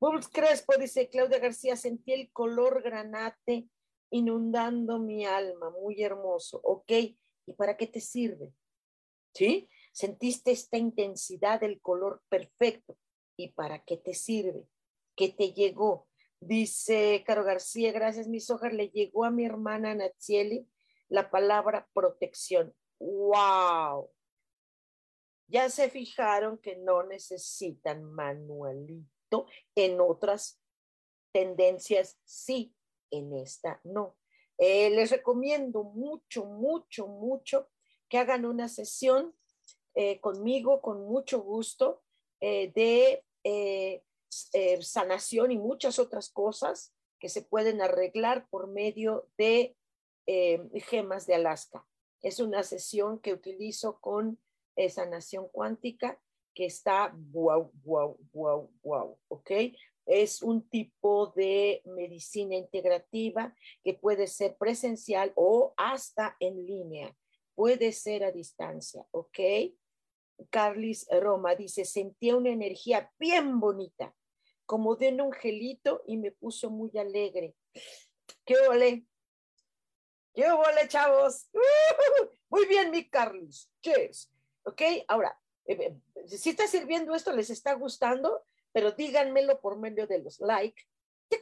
[0.00, 3.68] Bulls Crespo dice Claudia García, sentí el color granate
[4.08, 6.62] inundando mi alma, muy hermoso.
[6.64, 8.54] Ok, ¿y para qué te sirve?
[9.34, 9.68] ¿Sí?
[9.92, 12.96] Sentiste esta intensidad del color perfecto.
[13.36, 14.66] ¿Y para qué te sirve?
[15.14, 16.08] ¿Qué te llegó?
[16.40, 18.72] Dice Caro García, gracias, mis hojas.
[18.72, 20.66] Le llegó a mi hermana Natsieli
[21.10, 22.74] la palabra protección.
[22.98, 24.13] ¡Wow!
[25.46, 29.46] Ya se fijaron que no necesitan manualito.
[29.74, 30.60] En otras
[31.32, 32.74] tendencias sí,
[33.10, 34.16] en esta no.
[34.58, 37.68] Eh, les recomiendo mucho, mucho, mucho
[38.08, 39.34] que hagan una sesión
[39.94, 42.02] eh, conmigo con mucho gusto
[42.40, 43.24] eh, de
[44.80, 49.76] sanación y muchas otras cosas que se pueden arreglar por medio de
[50.26, 51.86] gemas de Alaska.
[52.22, 54.38] Es una sesión que utilizo con
[54.88, 56.20] sanación cuántica
[56.54, 59.50] que está wow, wow, wow, wow, ¿ok?
[60.06, 67.16] Es un tipo de medicina integrativa que puede ser presencial o hasta en línea.
[67.54, 69.38] Puede ser a distancia, ¿ok?
[70.50, 74.14] Carlis Roma dice, sentía una energía bien bonita,
[74.66, 77.54] como de un angelito y me puso muy alegre.
[78.44, 79.06] ¿Qué ole?
[80.34, 81.48] ¿Qué ole, chavos?
[82.48, 83.70] Muy bien, mi Carlis.
[83.80, 84.33] Cheers.
[84.64, 84.82] ¿Ok?
[85.08, 90.18] Ahora, eh, eh, si está sirviendo esto, les está gustando, pero díganmelo por medio de
[90.20, 90.82] los like.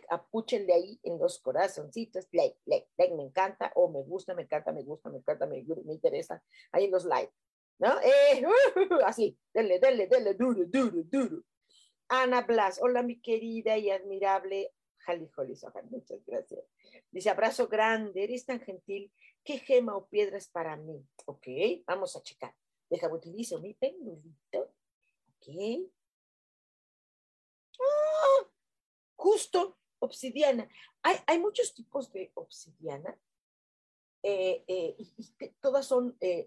[0.09, 4.73] Apúchenle ahí en los corazoncitos, like, like, like, me encanta, o me gusta, me encanta,
[4.73, 7.33] me gusta, me encanta, me, me interesa, ahí en los like,
[7.79, 8.01] ¿no?
[8.01, 8.43] Eh,
[9.05, 11.43] así, denle, denle, denle, duro, duro, duro.
[12.09, 14.73] Ana Blas, hola mi querida y admirable
[15.05, 16.65] Jali Soja, muchas gracias.
[17.11, 19.13] Dice, abrazo grande, eres tan gentil,
[19.45, 21.05] ¿qué gema o piedra es para mí?
[21.27, 21.47] Ok,
[21.87, 22.55] vamos a checar.
[22.93, 24.75] Déjame utilizo mi pendulito.
[25.39, 25.49] Ok,
[27.81, 28.51] ¡Ah!
[29.17, 30.69] Justo obsidiana.
[31.03, 33.19] Hay, hay, muchos tipos de obsidiana.
[34.23, 34.97] Eh, eh,
[35.63, 36.47] todas son eh,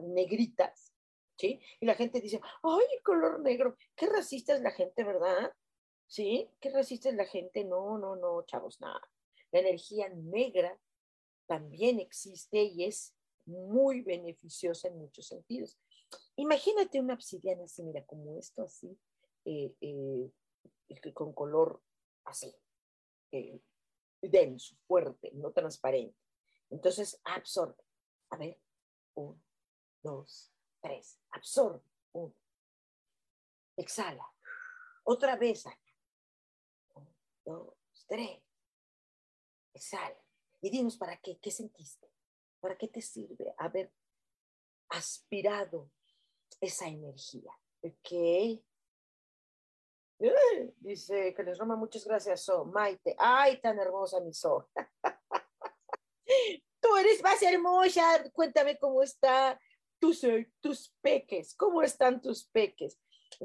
[0.00, 0.92] negritas,
[1.38, 1.60] ¿sí?
[1.78, 3.76] Y la gente dice, ¡ay, el color negro!
[3.94, 5.54] ¡Qué racista es la gente, ¿verdad?
[6.08, 6.50] ¿Sí?
[6.60, 7.64] ¿Qué racista es la gente?
[7.64, 9.00] No, no, no, chavos, nada.
[9.52, 10.76] La energía negra
[11.46, 13.14] también existe y es
[13.46, 15.78] muy beneficiosa en muchos sentidos.
[16.36, 18.98] Imagínate una obsidiana así, mira, como esto, así,
[21.14, 21.82] con color
[22.24, 22.54] así,
[23.32, 23.60] eh,
[24.22, 26.16] denso, fuerte, no transparente.
[26.70, 27.82] Entonces absorbe.
[28.30, 28.60] A ver,
[29.14, 29.40] uno,
[30.02, 31.82] dos, tres, absorbe.
[32.12, 32.34] Uno.
[33.76, 34.26] Exhala.
[35.04, 35.64] Otra vez.
[36.94, 38.42] Uno, dos, tres.
[39.72, 40.18] Exhala.
[40.60, 42.08] Y dinos para qué, qué sentiste,
[42.60, 43.92] para qué te sirve haber
[44.88, 45.90] aspirado
[46.64, 47.52] esa energía.
[47.82, 48.60] ¿Ok?
[50.78, 52.64] dice que les Roma, muchas gracias, So.
[52.64, 53.14] Maite.
[53.18, 54.68] Ay, tan hermosa mi So.
[56.80, 58.30] Tú eres más hermosa.
[58.32, 59.58] Cuéntame cómo está
[59.98, 60.22] tus,
[60.60, 61.54] tus peques.
[61.54, 62.98] ¿Cómo están tus peques?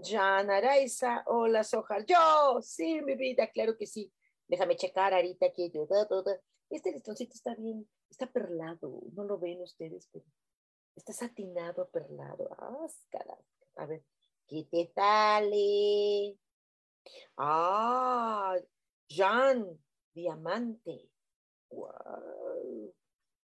[0.04, 2.06] Jan Araiza, hola Sojar.
[2.06, 4.14] Yo, sí, mi vida, claro que sí.
[4.48, 5.72] Déjame checar ahorita aquí.
[6.70, 9.02] Este listoncito está bien, está perlado.
[9.14, 10.26] No lo ven ustedes, pero
[10.96, 12.50] está satinado, perlado.
[12.58, 12.88] Ah,
[13.78, 14.04] A ver,
[14.48, 16.38] ¿qué te sale?
[17.38, 18.56] Ah,
[19.10, 19.80] Jan,
[20.14, 21.10] diamante.
[21.70, 22.94] Wow,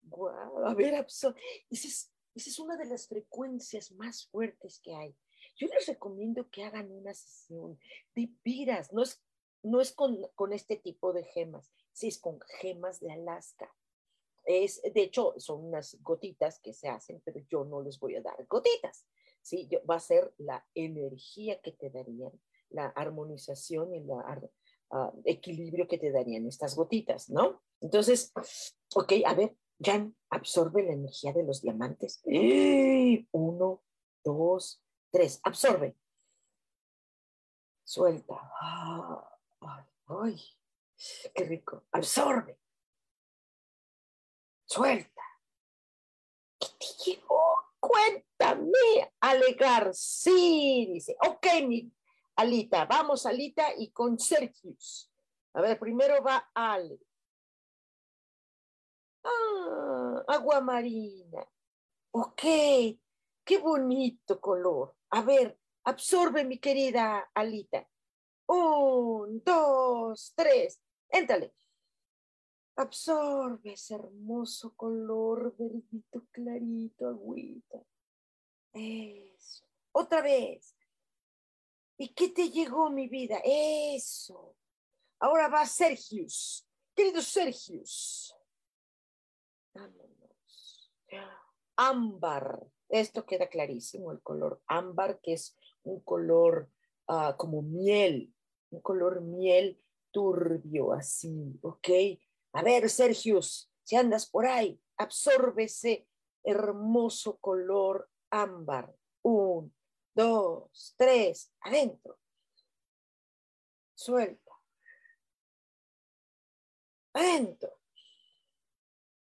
[0.04, 0.66] wow.
[0.66, 1.36] A ver, esa
[1.70, 5.16] es, esa es una de las frecuencias más fuertes que hay.
[5.56, 7.80] Yo les recomiendo que hagan una sesión
[8.16, 8.92] de piras.
[8.92, 9.22] No es,
[9.62, 13.74] no es con, con este tipo de gemas, sí es con gemas de Alaska.
[14.46, 18.22] Es, de hecho, son unas gotitas que se hacen, pero yo no les voy a
[18.22, 19.06] dar gotitas.
[19.44, 19.70] ¿sí?
[19.90, 22.32] va a ser la energía que te darían
[22.70, 24.08] la armonización y el
[24.90, 27.62] ah, equilibrio que te darían estas gotitas, ¿no?
[27.82, 28.34] Entonces,
[28.96, 32.22] ok, a ver, Jan, absorbe la energía de los diamantes.
[33.32, 33.84] Uno,
[34.24, 35.96] dos, tres, absorbe.
[37.84, 38.42] Suelta.
[38.62, 40.42] ay, ay,
[41.36, 41.84] qué rico.
[41.92, 42.58] Absorbe.
[44.74, 45.22] Suelta.
[46.60, 47.44] ¿Qué te llegó?
[47.80, 49.94] Cuéntame, alegar.
[49.94, 51.16] Sí, dice.
[51.28, 51.92] Ok, mi
[52.38, 55.12] Alita, vamos Alita y con Sergius.
[55.54, 56.98] A ver, primero va Ale.
[59.24, 61.48] Ah, agua marina.
[62.10, 64.96] Ok, qué bonito color.
[65.12, 67.88] A ver, absorbe mi querida Alita.
[68.48, 70.82] Un, dos, tres.
[71.10, 71.54] Éntale.
[72.76, 77.84] Absorbe ese hermoso color verdito clarito, agüita.
[78.74, 79.66] Eso.
[79.92, 80.76] Otra vez.
[81.98, 83.40] ¿Y qué te llegó mi vida?
[83.44, 84.56] Eso.
[85.20, 86.68] Ahora va Sergius.
[86.96, 88.36] Querido Sergius.
[89.74, 90.92] Vámonos.
[91.76, 92.68] Ámbar.
[92.90, 96.70] Esto queda clarísimo, el color ámbar, que es un color
[97.08, 98.32] ah, como miel,
[98.70, 99.82] un color miel
[100.12, 101.90] turbio, así, ¿ok?
[102.54, 106.08] A ver, Sergius, si andas por ahí, absorbe ese
[106.44, 108.96] hermoso color ámbar.
[109.24, 109.74] Un,
[110.14, 112.20] dos, tres, adentro.
[113.96, 114.52] Suelta.
[117.14, 117.80] Adentro.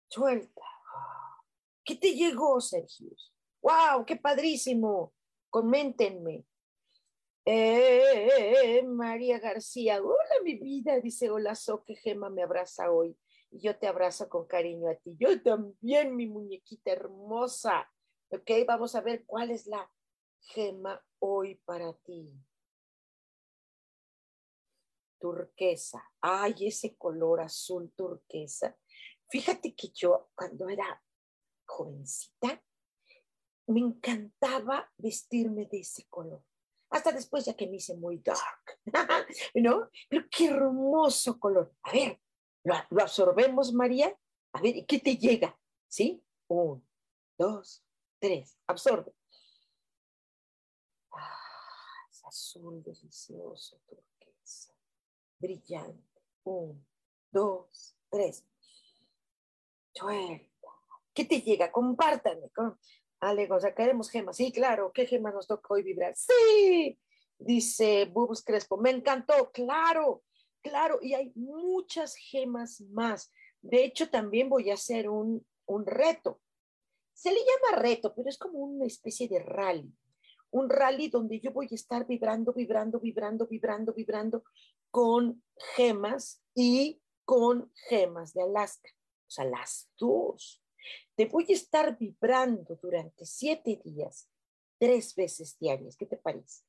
[0.08, 0.62] Suelta.
[1.84, 3.32] ¿Qué te llegó, Sergius?
[3.62, 4.04] ¡Wow!
[4.04, 5.14] ¡Qué padrísimo!
[5.50, 6.44] Coméntenme.
[7.48, 13.16] Eh, María García, hola mi vida, dice, hola So, que Gema me abraza hoy.
[13.52, 15.16] Y yo te abrazo con cariño a ti.
[15.16, 17.88] Yo también, mi muñequita hermosa.
[18.30, 19.88] Ok, vamos a ver cuál es la
[20.40, 22.28] gema hoy para ti.
[25.20, 26.02] Turquesa.
[26.20, 28.76] Ay, ese color azul turquesa.
[29.28, 31.00] Fíjate que yo cuando era
[31.64, 32.60] jovencita
[33.68, 36.42] me encantaba vestirme de ese color.
[36.90, 38.78] Hasta después ya que me hice muy dark,
[39.54, 39.90] ¿no?
[40.08, 41.74] Pero qué hermoso color.
[41.82, 42.20] A ver,
[42.62, 44.16] ¿lo, absorbemos, María?
[44.52, 45.58] A ver, ¿qué te llega?
[45.88, 46.22] ¿Sí?
[46.48, 46.86] Un,
[47.36, 47.84] dos,
[48.20, 48.56] tres.
[48.66, 49.12] Absorbe.
[51.12, 54.72] Ah, es azul delicioso, turquesa.
[55.38, 56.22] Brillante.
[56.44, 56.86] Un,
[57.32, 58.44] dos, tres.
[59.92, 60.46] Suelta.
[61.12, 61.72] ¿Qué te llega?
[61.72, 62.50] Compártame.
[63.20, 64.36] Ale, sea, queremos gemas.
[64.36, 66.14] Sí, claro, ¿qué gemas nos toca hoy vibrar?
[66.16, 66.98] Sí,
[67.38, 70.22] dice Bubus Crespo, me encantó, claro,
[70.62, 73.32] claro, y hay muchas gemas más.
[73.62, 76.40] De hecho, también voy a hacer un, un reto.
[77.14, 79.90] Se le llama reto, pero es como una especie de rally.
[80.50, 84.44] Un rally donde yo voy a estar vibrando, vibrando, vibrando, vibrando, vibrando
[84.90, 85.42] con
[85.74, 88.90] gemas y con gemas de Alaska.
[89.26, 90.62] O sea, las dos
[91.16, 94.28] te voy a estar vibrando durante siete días,
[94.78, 95.96] tres veces diarias.
[95.96, 96.62] ¿Qué te parece?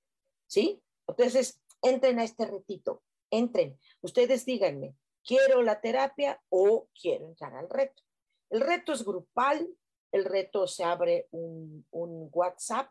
[0.48, 0.82] ¿Sí?
[1.06, 3.78] Entonces, entren a este retito, entren.
[4.02, 8.04] Ustedes díganme, ¿quiero la terapia o quiero entrar al reto?
[8.50, 9.70] El reto es grupal,
[10.14, 12.90] el reto se abre un, WhatsApp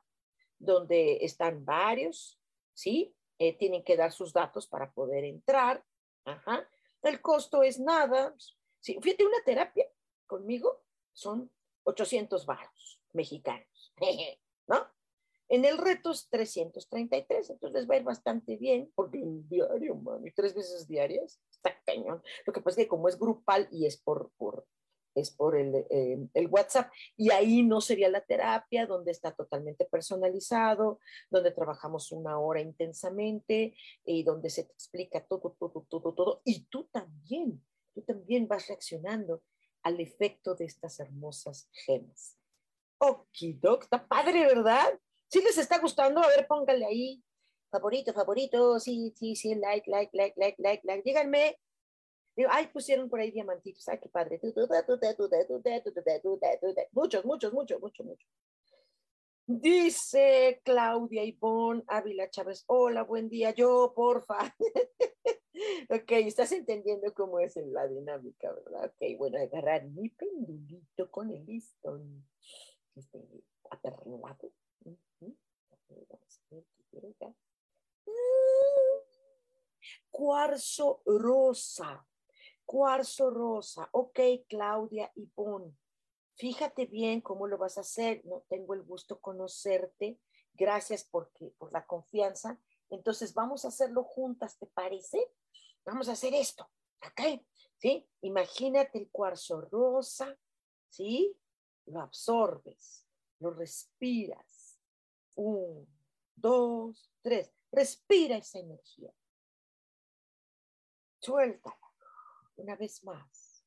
[0.59, 2.39] donde están varios,
[2.75, 3.15] ¿sí?
[3.39, 5.85] Eh, tienen que dar sus datos para poder entrar.
[6.25, 6.69] Ajá.
[7.03, 8.35] El costo es nada.
[8.81, 8.99] ¿sí?
[9.01, 9.87] Fíjate, una terapia
[10.27, 10.86] conmigo
[11.17, 11.51] son
[11.85, 13.93] 800 baros mexicanos,
[14.69, 14.87] ¿no?
[15.49, 19.95] En el reto es 333, entonces les va a ir bastante bien, porque en diario,
[19.95, 22.21] mami, tres veces diarias, está cañón.
[22.45, 24.67] Lo que pasa es que como es grupal y es por, por,
[25.15, 29.85] es por el, eh, el, WhatsApp, y ahí no sería la terapia, donde está totalmente
[29.85, 30.99] personalizado,
[31.31, 36.65] donde trabajamos una hora intensamente y donde se te explica todo, todo, todo, todo, y
[36.65, 39.43] tú también, tú también vas reaccionando
[39.87, 42.37] al efecto de estas hermosas gemas.
[42.99, 44.99] Okidoc, está padre, ¿verdad?
[45.29, 47.23] Si les está gustando, a ver, póngale ahí.
[47.71, 51.03] Favorito, favorito, sí, sí, sí, like, like, like, like, like, like.
[51.05, 51.61] Díganme.
[52.51, 53.87] Ay, pusieron por ahí diamantitos.
[53.89, 54.41] Ay, qué padre.
[56.91, 58.31] Muchos, muchos, muchos, muchos, muchos.
[59.47, 64.53] Dice Claudia Ivonne Ávila Chávez, hola, buen día, yo, porfa.
[65.91, 68.87] Ok, estás entendiendo cómo es la dinámica, ¿verdad?
[68.87, 72.27] Ok, bueno, agarrar mi pendulito con el listón.
[72.95, 73.21] Este,
[73.71, 74.53] aperlado.
[80.11, 82.07] Cuarzo rosa.
[82.65, 83.89] Cuarzo rosa.
[83.93, 85.77] Ok, Claudia Ivonne.
[86.37, 88.25] Fíjate bien cómo lo vas a hacer.
[88.25, 90.19] No tengo el gusto conocerte.
[90.55, 92.59] Gracias porque, por la confianza.
[92.91, 95.33] Entonces vamos a hacerlo juntas, ¿te parece?
[95.85, 96.69] Vamos a hacer esto,
[97.05, 97.43] ¿ok?
[97.79, 98.09] ¿Sí?
[98.23, 100.37] Imagínate el cuarzo rosa,
[100.89, 101.37] ¿sí?
[101.87, 103.07] Lo absorbes,
[103.39, 104.79] lo respiras.
[105.35, 105.87] Un,
[106.35, 107.53] dos, tres.
[107.71, 109.13] Respira esa energía.
[111.21, 111.77] Suéltala.
[112.57, 113.65] Una vez más.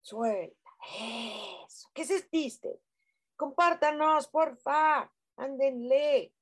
[0.00, 0.70] Suelta.
[0.98, 1.88] Eso.
[1.92, 2.80] ¿Qué sentiste?
[3.36, 5.12] Compártanos, porfa.
[5.36, 6.32] Ándenle.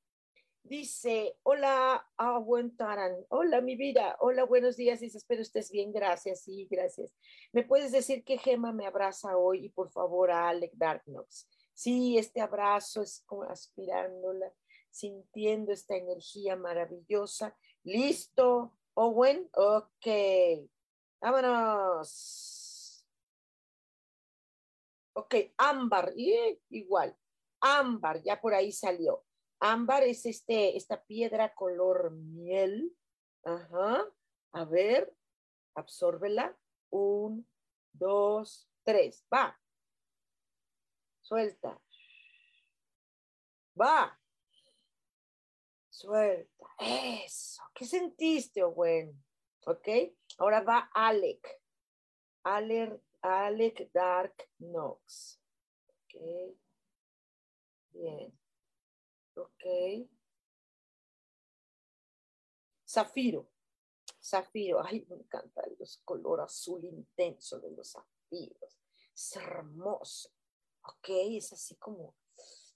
[0.64, 3.14] Dice, hola, Aguantaran.
[3.28, 4.16] Hola, mi vida.
[4.20, 5.00] Hola, buenos días.
[5.00, 5.92] Dice, espero estés bien.
[5.92, 6.40] Gracias.
[6.44, 7.14] Sí, gracias.
[7.52, 9.66] ¿Me puedes decir qué gema me abraza hoy?
[9.66, 11.46] Y por favor, a Alec Darknox.
[11.74, 14.54] Sí, este abrazo es como aspirándola,
[14.90, 17.54] sintiendo esta energía maravillosa.
[17.82, 19.50] ¿Listo, Owen?
[19.52, 20.06] Ok.
[21.20, 23.04] Vámonos.
[25.12, 26.14] Ok, ámbar,
[26.70, 27.14] igual.
[27.60, 29.24] Ámbar, ya por ahí salió.
[29.66, 32.94] Ámbar es este, esta piedra color miel.
[33.44, 34.04] Ajá.
[34.52, 35.16] A ver,
[35.74, 36.54] absórbela.
[36.90, 37.48] Un,
[37.90, 39.24] dos, tres.
[39.32, 39.58] Va.
[41.22, 41.80] Suelta.
[43.80, 44.20] Va.
[45.88, 46.66] Suelta.
[46.78, 47.62] Eso.
[47.74, 49.24] ¿Qué sentiste, Owen?
[49.64, 49.88] ¿Ok?
[50.36, 51.62] Ahora va Alec.
[52.42, 55.40] Alec, Alec Dark Knox.
[55.88, 56.20] Ok.
[57.92, 58.43] Bien.
[59.64, 60.08] Ok.
[62.86, 63.50] Zafiro.
[64.22, 64.84] Zafiro.
[64.84, 68.78] Ay, me encanta el color azul intenso de los zafiros.
[69.14, 70.30] Es hermoso.
[70.82, 72.14] Ok, es así como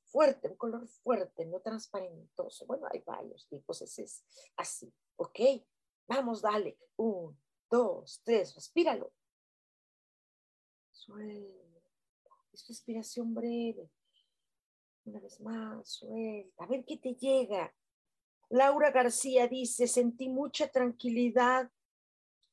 [0.05, 2.65] fuerte, un color fuerte, no transparentoso.
[2.65, 4.25] Bueno, hay varios tipos, ese es
[4.57, 4.91] así.
[5.17, 5.41] Ok,
[6.07, 6.79] vamos, dale.
[6.97, 7.39] Un,
[7.71, 9.13] dos, tres, respíralo.
[10.91, 12.35] Suelta.
[12.51, 13.91] Es respiración breve.
[15.09, 16.65] Una vez más, suelta.
[16.65, 17.75] A ver qué te llega.
[18.51, 21.71] Laura García dice, sentí mucha tranquilidad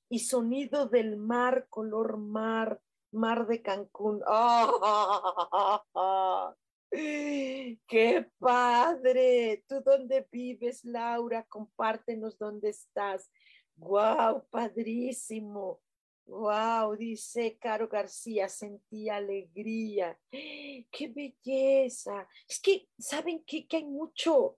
[0.07, 2.79] y sonido del mar, color mar,
[3.11, 4.21] mar de Cancún.
[6.91, 9.65] ¡Qué padre!
[9.67, 11.45] ¿Tú dónde vives, Laura?
[11.49, 13.29] Compártenos dónde estás.
[13.75, 14.47] ¡Guau!
[14.49, 15.81] padrísimo.
[16.25, 16.95] ¡Wow!
[16.95, 20.17] Dice Caro García, sentí alegría.
[20.31, 22.27] ¡Qué belleza!
[22.47, 23.67] Es que, ¿saben qué?
[23.67, 24.57] Que hay mucho,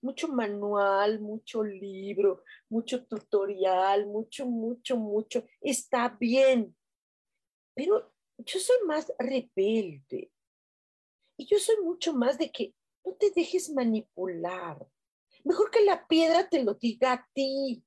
[0.00, 5.44] mucho manual, mucho libro, mucho tutorial, mucho, mucho, mucho.
[5.60, 6.74] Está bien,
[7.74, 10.32] pero yo soy más rebelde.
[11.36, 12.74] Y yo soy mucho más de que
[13.04, 14.86] no te dejes manipular.
[15.44, 17.82] Mejor que la piedra te lo diga a ti.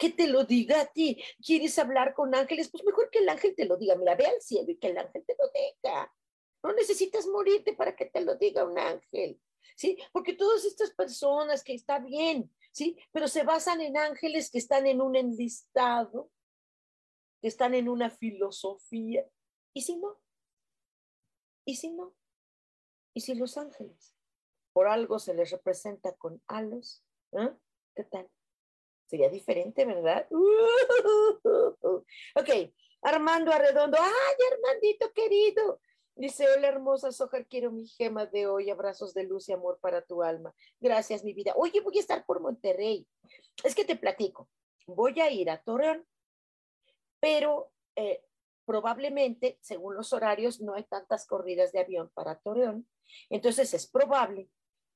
[0.00, 1.22] Que te lo diga a ti.
[1.44, 2.70] ¿Quieres hablar con ángeles?
[2.70, 3.94] Pues mejor que el ángel te lo diga.
[3.96, 6.12] Mira, ve al cielo y que el ángel te lo diga.
[6.62, 9.40] No necesitas morirte para que te lo diga un ángel.
[9.76, 9.96] ¿sí?
[10.12, 12.98] Porque todas estas personas que está bien, ¿sí?
[13.12, 16.30] Pero se basan en ángeles que están en un enlistado,
[17.40, 19.26] que están en una filosofía.
[19.72, 20.20] ¿Y si no?
[21.64, 22.14] ¿Y si no?
[23.14, 24.14] ¿Y si los ángeles
[24.72, 27.04] por algo se les representa con halos?
[27.32, 27.50] ¿eh?
[27.94, 28.30] ¿Qué tal?
[29.10, 30.24] Sería diferente, ¿verdad?
[31.80, 32.48] ok,
[33.02, 33.98] Armando Arredondo.
[34.00, 35.80] ¡Ay, Armandito querido!
[36.14, 40.02] Dice, hola hermosa Sojar, quiero mi gema de hoy, abrazos de luz y amor para
[40.02, 40.54] tu alma.
[40.78, 41.54] Gracias, mi vida.
[41.56, 43.04] Oye, voy a estar por Monterrey.
[43.64, 44.48] Es que te platico,
[44.86, 46.06] voy a ir a Torreón,
[47.18, 48.22] pero eh,
[48.64, 52.86] probablemente, según los horarios, no hay tantas corridas de avión para Torreón.
[53.28, 54.48] Entonces es probable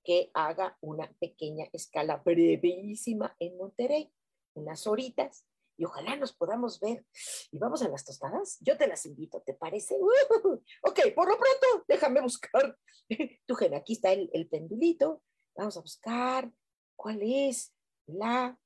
[0.04, 4.12] que haga una pequeña escala brevísima en Monterrey,
[4.54, 5.46] unas horitas,
[5.76, 7.04] y ojalá nos podamos ver.
[7.50, 8.58] Y vamos a las tostadas.
[8.60, 9.96] Yo te las invito, ¿te parece?
[10.82, 12.78] ok, por lo pronto, déjame buscar.
[13.46, 15.22] tu gen, aquí está el, el pendulito.
[15.56, 16.52] Vamos a buscar
[16.96, 17.74] cuál es
[18.06, 18.58] la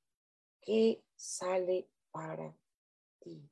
[0.61, 2.55] que sale para
[3.19, 3.49] ti.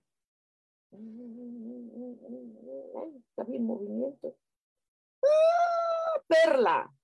[3.30, 4.36] Está bien movimiento.
[5.24, 6.22] ¡Ah!
[6.28, 6.97] Perla.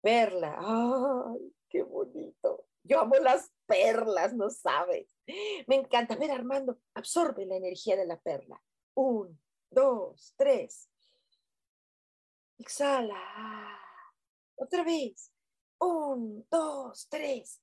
[0.00, 0.56] Perla.
[0.60, 2.66] Ay, qué bonito.
[2.82, 5.08] Yo amo las perlas, no sabes.
[5.66, 6.16] Me encanta.
[6.16, 8.62] ver, Armando, absorbe la energía de la perla.
[8.94, 9.38] Un,
[9.70, 10.88] dos, tres.
[12.58, 13.78] Exhala.
[14.56, 15.30] Otra vez.
[15.78, 17.60] Un, dos, tres.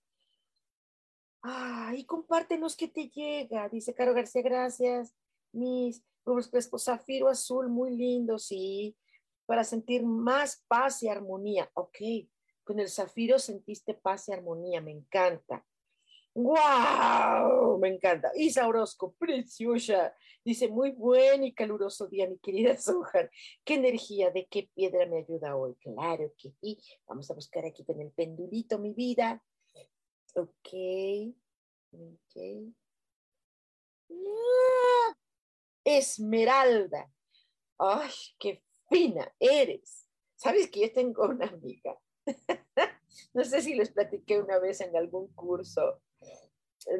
[1.41, 3.69] Ah, y compártenos qué te llega.
[3.69, 5.13] Dice Caro García, gracias.
[5.51, 8.97] Mis rubros zafiro azul, muy lindo, sí.
[9.45, 11.69] Para sentir más paz y armonía.
[11.73, 11.97] Ok,
[12.63, 15.65] con el zafiro sentiste paz y armonía, me encanta.
[16.35, 17.79] ¡Wow!
[17.79, 18.29] Me encanta.
[18.35, 20.13] Isa Orozco, preciosa.
[20.43, 23.31] Dice, muy buen y caluroso día, mi querida Sojar.
[23.63, 25.75] ¿Qué energía, de qué piedra me ayuda hoy?
[25.75, 26.77] Claro que sí.
[27.07, 29.41] Vamos a buscar aquí con el pendulito, mi vida.
[30.35, 30.73] Ok.
[31.93, 32.73] Ok.
[34.09, 35.15] ¡Ah!
[35.85, 37.09] Esmeralda.
[37.77, 40.07] ¡Ay, qué fina eres!
[40.35, 41.97] ¿Sabes que yo tengo una amiga?
[43.33, 46.01] no sé si les platiqué una vez en algún curso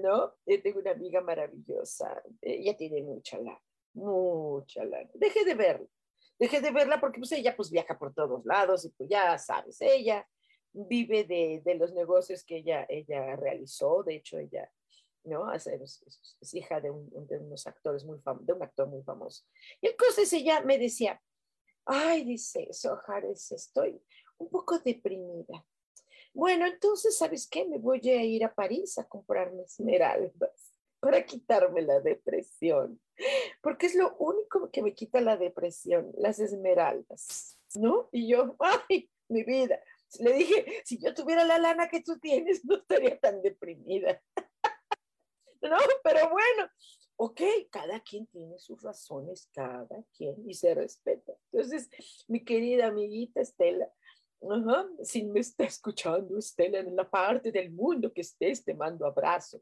[0.02, 0.34] ¿no?
[0.46, 3.62] Yo tengo una amiga maravillosa, ella tiene mucha lana,
[3.94, 5.10] mucha lana.
[5.14, 5.88] Dejé de verla,
[6.40, 9.80] dejé de verla porque pues ella pues viaja por todos lados y pues ya sabes,
[9.82, 10.28] ella
[10.74, 14.70] vive de, de los negocios que ella, ella realizó, de hecho ella,
[15.24, 15.52] ¿no?
[15.54, 15.68] Es,
[16.54, 19.44] hija de, un, de, unos actores muy famosos, de un actor muy famoso.
[19.82, 21.22] Y entonces ella me decía,
[21.86, 24.02] ay, dice, Sojares, estoy
[24.38, 25.66] un poco deprimida.
[26.34, 27.66] Bueno, entonces, ¿sabes qué?
[27.66, 33.00] Me voy a ir a París a comprarme esmeraldas para quitarme la depresión,
[33.62, 38.10] porque es lo único que me quita la depresión, las esmeraldas, ¿no?
[38.12, 38.56] Y yo,
[38.90, 39.80] ay, mi vida,
[40.20, 44.22] le dije, si yo tuviera la lana que tú tienes, no estaría tan deprimida.
[45.62, 46.70] no, pero bueno,
[47.18, 51.34] ok, cada quien tiene sus razones, cada quien, y se respeta.
[51.52, 51.90] Entonces,
[52.28, 53.92] mi querida amiguita Estela,
[55.04, 59.62] Si me está escuchando Estela en la parte del mundo que estés, te mando abrazo.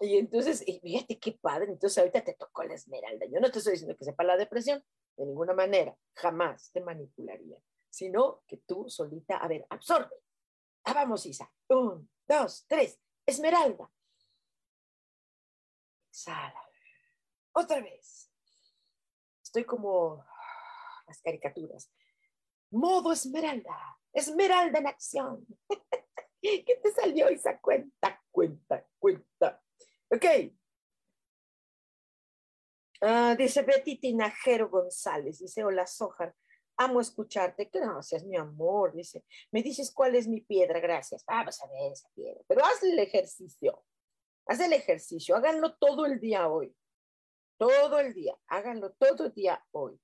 [0.00, 3.26] Y entonces, fíjate qué padre, entonces ahorita te tocó la esmeralda.
[3.26, 4.82] Yo no te estoy diciendo que sepa la depresión,
[5.16, 10.16] de ninguna manera, jamás te manipularía, sino que tú solita, a ver, absorbe.
[10.84, 11.50] Ah, vamos, Isa.
[11.68, 12.98] Un, dos, tres.
[13.26, 13.90] Esmeralda.
[16.10, 16.73] Exhala.
[17.54, 18.30] Otra vez.
[19.42, 20.24] Estoy como
[21.06, 21.90] las caricaturas.
[22.70, 23.98] Modo Esmeralda.
[24.12, 25.46] Esmeralda en acción.
[26.42, 27.58] ¿Qué te salió, Isa?
[27.60, 29.62] Cuenta, cuenta, cuenta.
[30.10, 30.24] Ok.
[33.00, 35.38] Ah, dice Betty Tinajero González.
[35.38, 36.34] Dice, hola, Sojar.
[36.76, 37.70] Amo escucharte.
[37.72, 38.92] Gracias, mi amor.
[38.94, 40.80] Dice, me dices cuál es mi piedra.
[40.80, 41.24] Gracias.
[41.24, 42.40] Vamos a ver esa piedra.
[42.48, 43.84] Pero haz el ejercicio.
[44.46, 45.36] Haz el ejercicio.
[45.36, 46.74] Háganlo todo el día hoy.
[47.56, 48.36] Todo el día.
[48.48, 50.00] Háganlo todo el día hoy.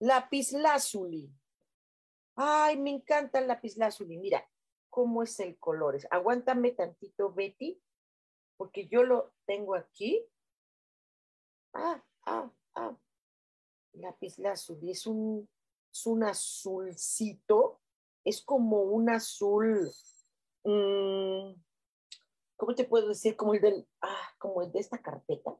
[0.00, 1.32] Lápiz lazuli.
[2.36, 4.18] Ay, me encanta el lápiz lazuli.
[4.18, 4.46] Mira
[4.90, 5.98] cómo es el color.
[6.10, 7.80] Aguántame tantito, Betty,
[8.56, 10.26] porque yo lo tengo aquí.
[11.72, 12.96] Ah, ah, ah.
[13.92, 15.48] Lápiz lazuli es un,
[15.92, 17.80] es un azulcito.
[18.24, 19.90] Es como un azul.
[20.64, 21.52] Mmm,
[22.56, 23.36] ¿cómo te puedo decir?
[23.36, 25.56] Como el del, ah, como el de esta carpeta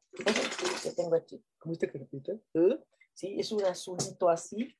[0.83, 1.45] que tengo aquí.
[1.59, 2.33] ¿Cómo esta carpeta?
[2.55, 2.79] ¿Eh?
[3.15, 4.77] Sí, es un azulito así.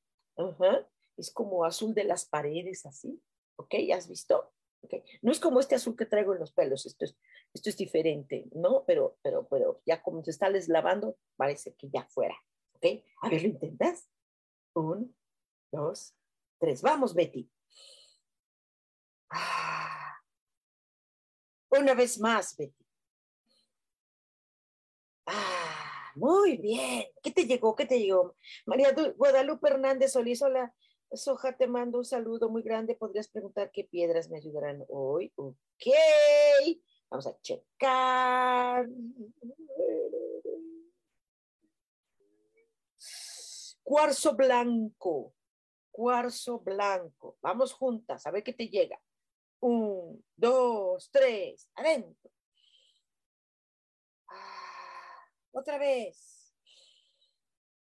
[1.17, 3.21] Es como azul de las paredes así.
[3.57, 3.75] ¿Ok?
[3.95, 4.53] ¿Has visto?
[4.83, 5.03] Okay.
[5.23, 7.17] No es como este azul que traigo en los pelos, esto es,
[7.55, 8.85] esto es diferente, ¿no?
[8.87, 12.37] Pero, pero, pero ya como te estás lavando, parece que ya fuera,
[12.75, 13.03] ¿ok?
[13.23, 14.11] A ver, ¿lo intentas?
[14.75, 15.17] Un,
[15.73, 16.15] dos,
[16.59, 16.83] tres.
[16.83, 17.51] Vamos, Betty.
[19.31, 19.64] Ah.
[21.79, 22.85] Una vez más, Betty.
[25.27, 27.05] Ah, muy bien.
[27.23, 27.75] ¿Qué te llegó?
[27.75, 28.37] ¿Qué te llegó?
[28.67, 30.75] María Guadalupe Hernández Solís, hola.
[31.13, 32.95] Soja, te mando un saludo muy grande.
[32.95, 35.33] Podrías preguntar qué piedras me ayudarán hoy.
[35.37, 35.87] Ok.
[37.11, 38.89] Vamos a checar.
[43.83, 45.35] Cuarzo blanco.
[45.91, 47.37] Cuarzo blanco.
[47.41, 49.01] Vamos juntas, a ver qué te llega.
[49.67, 52.31] Un, dos, tres, adentro.
[54.29, 56.53] Ah, otra vez.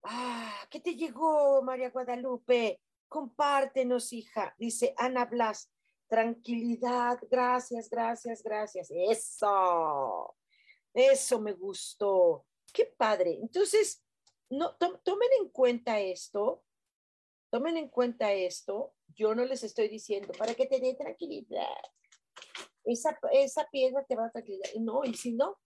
[0.01, 2.81] Ah, ¿qué te llegó, María Guadalupe?
[3.07, 4.55] Compártenos, hija.
[4.57, 5.71] Dice Ana Blas.
[6.07, 8.89] Tranquilidad, gracias, gracias, gracias.
[8.89, 10.35] Eso,
[10.91, 12.47] eso me gustó.
[12.73, 13.37] Qué padre.
[13.39, 14.03] Entonces,
[14.49, 16.63] no, tomen en cuenta esto,
[17.51, 21.67] tomen en cuenta esto yo no les estoy diciendo para que te dé tranquilidad.
[22.85, 24.69] Esa, esa piedra te va a tranquilidad.
[24.79, 25.57] No, y si no,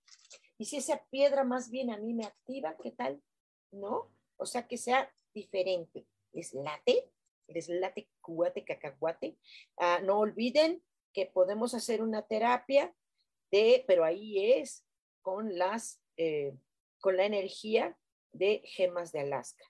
[0.57, 3.21] y si esa piedra más bien a mí me activa, ¿qué tal?
[3.71, 4.11] ¿No?
[4.37, 6.07] O sea, que sea diferente.
[6.31, 7.11] ¿Les late?
[7.47, 9.37] ¿Les late cuate, cacahuate?
[9.77, 10.83] Ah, no olviden
[11.13, 12.95] que podemos hacer una terapia
[13.51, 14.85] de, pero ahí es
[15.21, 16.57] con las, eh,
[16.99, 17.97] con la energía
[18.31, 19.65] de gemas de Alaska.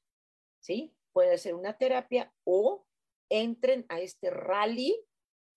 [0.60, 0.96] ¿Sí?
[1.12, 2.86] Puede ser una terapia o
[3.30, 4.96] entren a este rally,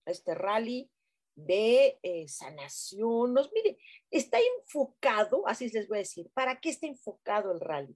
[0.05, 0.89] a este rally
[1.35, 3.33] de eh, sanación.
[3.33, 3.77] Nos, mire,
[4.09, 7.95] está enfocado, así les voy a decir, ¿para qué está enfocado el rally?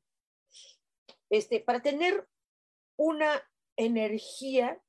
[1.30, 2.28] Este, para tener
[2.98, 3.42] una
[3.78, 4.82] energía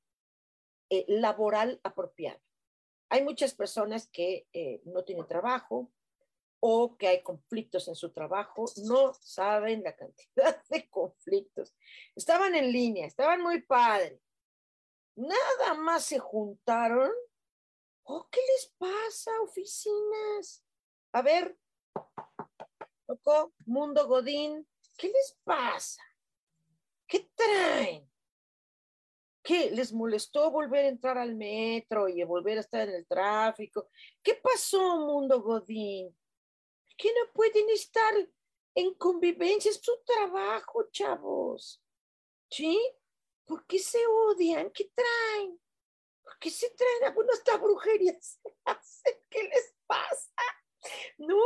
[0.90, 2.40] eh, laboral apropiada.
[3.08, 5.90] Hay muchas personas que eh, no tienen trabajo
[6.60, 11.74] o que hay conflictos en su trabajo, no saben la cantidad de conflictos.
[12.14, 14.20] Estaban en línea, estaban muy padres,
[15.16, 17.10] Nada más se juntaron.
[18.04, 20.64] Oh, ¿qué les pasa, oficinas?
[21.12, 21.56] A ver,
[23.66, 26.02] Mundo Godín, ¿qué les pasa?
[27.06, 28.10] ¿Qué traen?
[29.42, 33.90] ¿Qué les molestó volver a entrar al metro y volver a estar en el tráfico?
[34.22, 36.16] ¿Qué pasó, Mundo Godín?
[36.96, 38.14] ¿Qué no pueden estar
[38.74, 39.70] en convivencia?
[39.70, 41.82] Es su trabajo, chavos.
[42.48, 42.80] ¿Sí?
[43.45, 44.70] ¿Por qué se odian?
[44.70, 45.61] ¿Qué traen?
[46.22, 48.40] ¿Por qué se traen algunas hasta brujerías?
[49.30, 50.32] ¿Qué les pasa?
[51.18, 51.38] ¿No?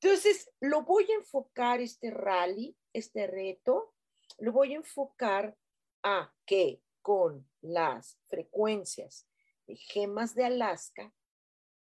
[0.00, 3.94] Entonces, lo voy a enfocar este rally, este reto,
[4.38, 5.56] lo voy a enfocar
[6.02, 9.26] a que con las frecuencias
[9.66, 11.12] de gemas de Alaska,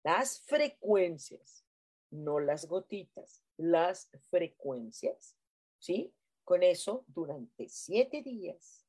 [0.03, 1.65] las frecuencias,
[2.11, 5.37] no las gotitas, las frecuencias,
[5.79, 6.15] ¿sí?
[6.45, 8.86] Con eso, durante siete días,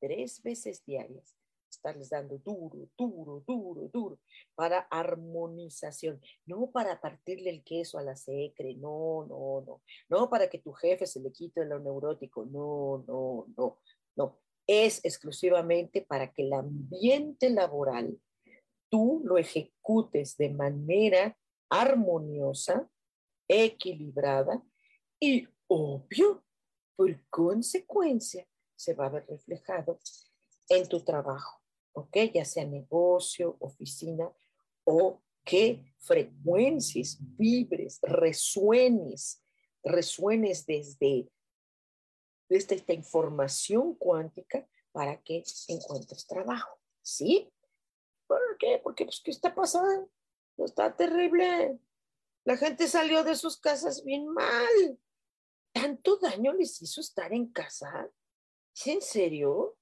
[0.00, 1.36] tres veces diarias,
[1.70, 4.18] estarles dando duro, duro, duro, duro,
[4.54, 10.48] para armonización, no para partirle el queso a la secre, no, no, no, no para
[10.48, 13.78] que tu jefe se le quite lo neurótico, no, no, no,
[14.16, 18.20] No, es exclusivamente para que el ambiente laboral
[18.90, 21.38] tú lo ejecutes de manera
[21.70, 22.90] armoniosa,
[23.48, 24.62] equilibrada
[25.20, 26.44] y obvio,
[26.96, 28.46] por consecuencia,
[28.80, 29.98] se va a ver reflejado
[30.70, 31.60] en tu trabajo,
[31.92, 32.16] ¿ok?
[32.32, 34.32] Ya sea negocio, oficina
[34.84, 39.42] o que frecuencias, vibres, resuenes,
[39.82, 41.30] resuenes desde,
[42.48, 47.52] desde esta información cuántica para que encuentres trabajo, ¿sí?
[48.26, 48.80] ¿Por qué?
[48.82, 50.10] Porque, pues, ¿qué está pasando?
[50.56, 51.78] Está terrible.
[52.44, 54.98] La gente salió de sus casas bien mal.
[55.72, 58.10] ¿Tanto daño les hizo estar en casa?
[58.80, 59.76] ¿Es en serio?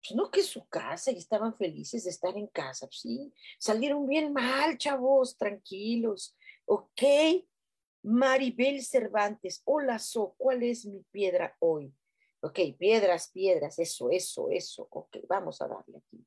[0.00, 4.06] Pues no que su casa y estaban felices de estar en casa, pues sí, salieron
[4.06, 7.02] bien mal, chavos, tranquilos, ok.
[8.04, 11.92] Maribel Cervantes, hola, So, ¿cuál es mi piedra hoy?
[12.40, 16.24] Ok, piedras, piedras, eso, eso, eso, ok, vamos a darle aquí.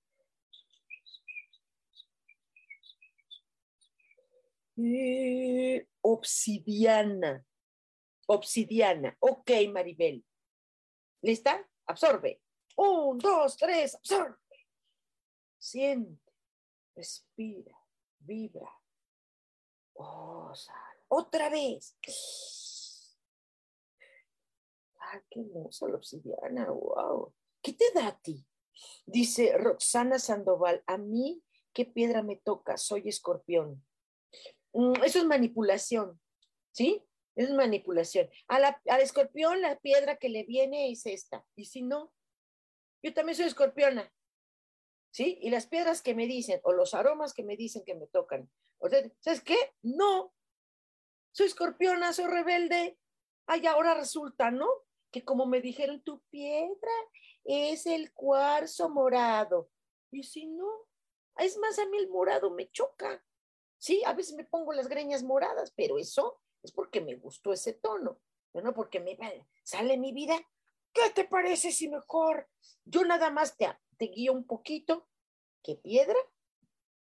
[4.76, 7.46] Eh, obsidiana,
[8.28, 10.26] obsidiana, ok, Maribel.
[11.22, 11.71] ¿Lista?
[11.88, 12.42] Absorbe.
[12.78, 14.38] Un, dos, tres, absorbe.
[15.58, 16.34] Siente,
[16.96, 17.78] respira,
[18.20, 18.70] vibra.
[21.08, 21.98] Otra vez.
[25.00, 27.34] Ah, qué hermosa la obsidiana, wow.
[27.62, 28.46] ¿Qué te da a ti?
[29.06, 32.78] Dice Roxana Sandoval, a mí, ¿qué piedra me toca?
[32.78, 33.86] Soy escorpión.
[34.74, 36.20] Mm, eso es manipulación,
[36.72, 37.06] ¿sí?
[37.42, 38.30] Es manipulación.
[38.48, 41.44] A la, al escorpión la piedra que le viene es esta.
[41.56, 42.14] Y si no,
[43.02, 44.14] yo también soy escorpiona.
[45.10, 45.40] ¿Sí?
[45.42, 48.48] Y las piedras que me dicen, o los aromas que me dicen que me tocan.
[49.22, 49.58] ¿Sabes qué?
[49.82, 50.36] No.
[51.32, 53.00] Soy escorpiona, soy rebelde.
[53.48, 54.70] Ay, ahora resulta, ¿no?
[55.10, 56.92] Que como me dijeron, tu piedra
[57.44, 59.72] es el cuarzo morado.
[60.12, 60.70] Y si no,
[61.38, 63.26] es más, a mí el morado me choca.
[63.80, 67.74] Sí, a veces me pongo las greñas moradas, pero eso es porque me gustó ese
[67.74, 68.20] tono,
[68.54, 69.18] no porque me
[69.64, 70.36] sale mi vida.
[70.94, 72.50] ¿Qué te parece si mejor
[72.84, 75.08] yo nada más te, te guío un poquito?
[75.64, 76.18] ¿Qué piedra?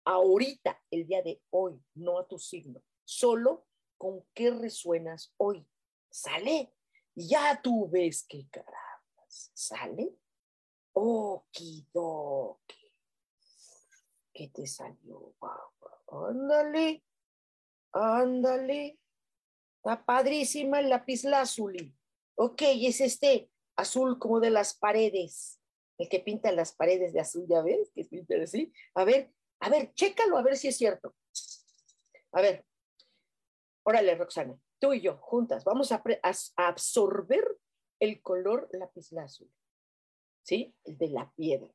[0.06, 3.66] Ahorita, el día de hoy, no a tu signo, solo
[3.98, 5.68] con qué resuenas hoy.
[6.10, 6.74] ¿Sale?
[7.16, 9.52] Ya tú ves qué carambas.
[9.54, 10.16] ¿Sale?
[10.94, 12.94] Okidoki.
[14.34, 15.34] ¿Qué te salió?
[16.08, 17.04] Ándale,
[17.92, 19.00] ándale.
[19.86, 21.96] Está padrísima el lápiz lazuli.
[22.34, 25.62] Ok, es este azul como de las paredes.
[26.00, 27.92] El que pinta las paredes de azul, ¿ya ves?
[27.94, 28.74] Que pinta así.
[28.96, 31.16] A ver, a ver, chécalo a ver si es cierto.
[32.32, 32.66] A ver,
[33.84, 36.02] órale, Roxana, tú y yo juntas, vamos a,
[36.56, 37.46] absorber
[38.00, 39.52] el color lápiz azul.
[40.42, 40.76] ¿Sí?
[40.84, 41.72] El de la piedra.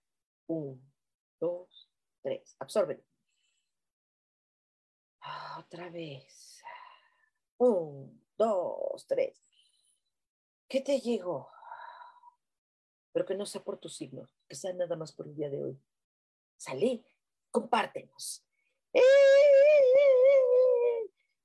[0.48, 0.82] Un,
[1.38, 1.88] dos,
[2.22, 2.56] tres.
[2.58, 3.04] Absorbe.
[5.56, 6.49] Otra vez.
[7.60, 9.44] Un, dos, tres.
[10.66, 11.50] ¿Qué te llegó?
[13.12, 15.62] Pero que no sea por tu signo, que sea nada más por el día de
[15.62, 15.78] hoy.
[16.56, 17.04] Salí,
[17.50, 18.46] compártenos.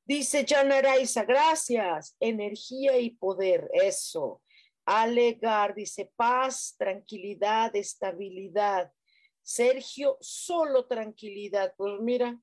[0.05, 2.15] Dice Jana Araiza, gracias.
[2.21, 4.41] Energía y poder, eso.
[4.85, 8.93] Alegar, dice paz, tranquilidad, estabilidad.
[9.41, 11.73] Sergio, solo tranquilidad.
[11.75, 12.39] Pues mira,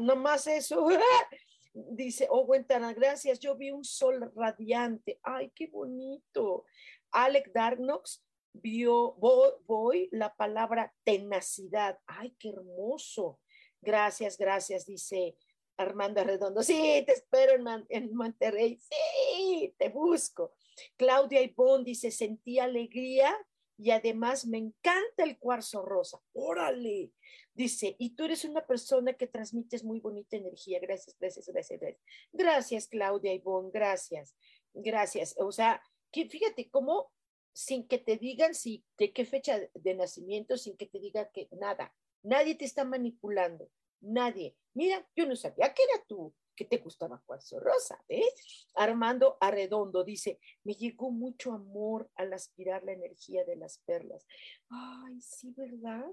[0.00, 0.88] nomás eso.
[1.74, 3.38] Dice, oh, Tana, gracias.
[3.40, 5.18] Yo vi un sol radiante.
[5.22, 6.64] Ay, qué bonito.
[7.12, 11.98] Alec Darknox vio, voy, la palabra tenacidad.
[12.06, 13.40] Ay, qué hermoso.
[13.80, 15.36] Gracias, gracias, dice
[15.76, 16.62] Armando Redondo.
[16.62, 17.54] Sí, te espero
[17.88, 18.78] en, Monterrey.
[18.78, 20.54] Sí, te busco.
[20.96, 23.34] Claudia Ivonne dice, sentí alegría
[23.76, 26.20] y además me encanta el cuarzo rosa.
[26.32, 27.12] Órale.
[27.54, 30.78] Dice, y tú eres una persona que transmites muy bonita energía.
[30.80, 32.02] Gracias, gracias, gracias, gracias.
[32.32, 34.34] Gracias, Claudia Ivonne, gracias.
[34.72, 35.34] Gracias.
[35.38, 37.10] O sea, fíjate cómo
[37.52, 41.48] sin que te digan si de qué fecha de nacimiento, sin que te diga que
[41.52, 43.70] nada, nadie te está manipulando,
[44.00, 44.56] nadie.
[44.74, 48.66] Mira, yo no sabía que era tú, que te gustaba Cuarzo Rosa, ¿ves?
[48.74, 54.26] Armando Arredondo dice, me llegó mucho amor al aspirar la energía de las perlas.
[54.68, 56.06] Ay, sí, ¿verdad?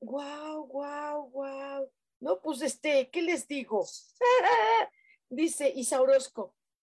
[0.00, 1.90] Guau, guau, guau.
[2.20, 3.86] No, pues este, ¿qué les digo?
[5.30, 6.00] dice Isa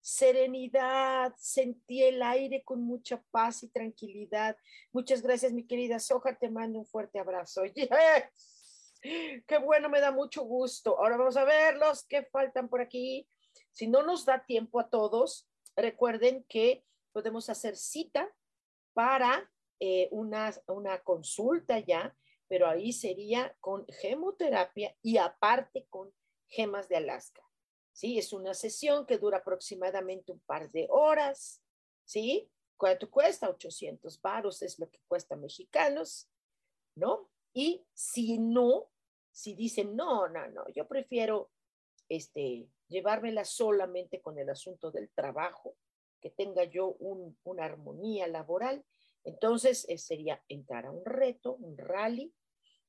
[0.05, 4.55] serenidad, sentí el aire con mucha paz y tranquilidad.
[4.93, 7.63] Muchas gracias, mi querida Soja, te mando un fuerte abrazo.
[9.47, 10.97] Qué bueno, me da mucho gusto.
[10.97, 13.27] Ahora vamos a ver los que faltan por aquí.
[13.71, 18.33] Si no nos da tiempo a todos, recuerden que podemos hacer cita
[18.93, 19.49] para
[19.79, 22.15] eh, una, una consulta ya,
[22.47, 26.13] pero ahí sería con gemoterapia y aparte con
[26.47, 27.43] gemas de Alaska.
[27.91, 28.17] ¿Sí?
[28.17, 31.61] Es una sesión que dura aproximadamente un par de horas,
[32.03, 32.51] ¿sí?
[32.75, 33.49] ¿Cuánto cuesta?
[33.49, 36.29] 800 baros es lo que cuesta mexicanos,
[36.95, 37.29] ¿no?
[37.53, 38.89] Y si no,
[39.35, 41.51] si dicen, no, no, no, yo prefiero
[42.07, 45.75] este, llevármela solamente con el asunto del trabajo,
[46.21, 46.95] que tenga yo
[47.43, 48.85] una armonía laboral,
[49.25, 52.33] entonces eh, sería entrar a un reto, un rally,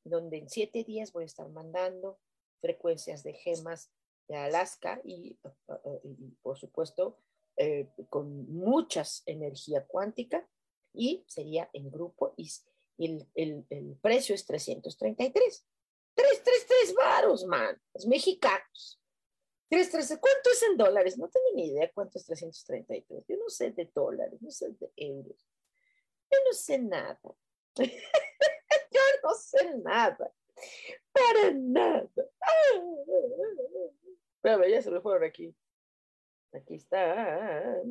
[0.05, 2.21] donde en siete días voy a estar mandando
[2.61, 3.91] frecuencias de gemas
[4.29, 5.37] de Alaska y,
[6.43, 7.19] por supuesto
[7.57, 10.49] eh, con muchas energía cuántica
[10.93, 12.49] y sería en grupo y
[12.99, 15.67] el, el, precio es 333.
[16.17, 19.01] 333 varos, man, los mexicanos.
[19.69, 21.19] 333, ¿cuánto es en dólares?
[21.19, 23.25] No tengo ni idea cuánto es 333.
[23.29, 25.47] Yo no sé de dólares, no sé de euros.
[26.31, 27.21] Yo no sé nada.
[27.77, 30.33] Yo no sé nada.
[31.13, 32.09] Para nada.
[34.41, 35.55] Pero ya se me fueron aquí.
[36.53, 37.83] Aquí está.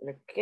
[0.00, 0.34] Ok.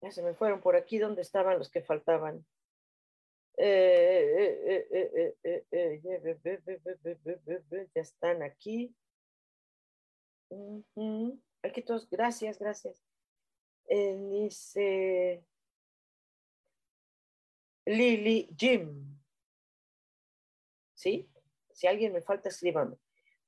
[0.00, 2.44] Ya se me fueron por aquí donde estaban los que faltaban.
[7.94, 8.94] Ya están aquí.
[11.62, 13.02] Aquí todos, gracias, gracias.
[13.88, 15.44] dice
[17.86, 19.18] Lily Jim.
[20.94, 21.28] ¿Sí?
[21.72, 22.96] Si alguien me falta, escríbame.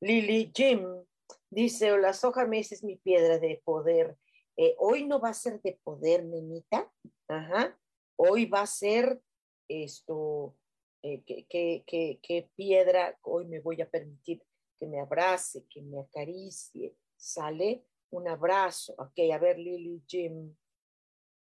[0.00, 1.04] Lily Jim
[1.50, 4.16] dice, hola, soja me es mi piedra de poder.
[4.56, 6.92] Eh, hoy no va a ser de poder, nenita.
[7.28, 7.78] Ajá.
[8.16, 9.20] Hoy va a ser
[9.68, 10.56] esto,
[11.02, 14.42] eh, ¿qué, piedra hoy me voy a permitir
[14.76, 16.96] que me abrace, que me acaricie.
[17.16, 17.84] ¿Sale?
[18.10, 18.94] Un abrazo.
[18.98, 20.54] Ok, a ver, Lily Jim.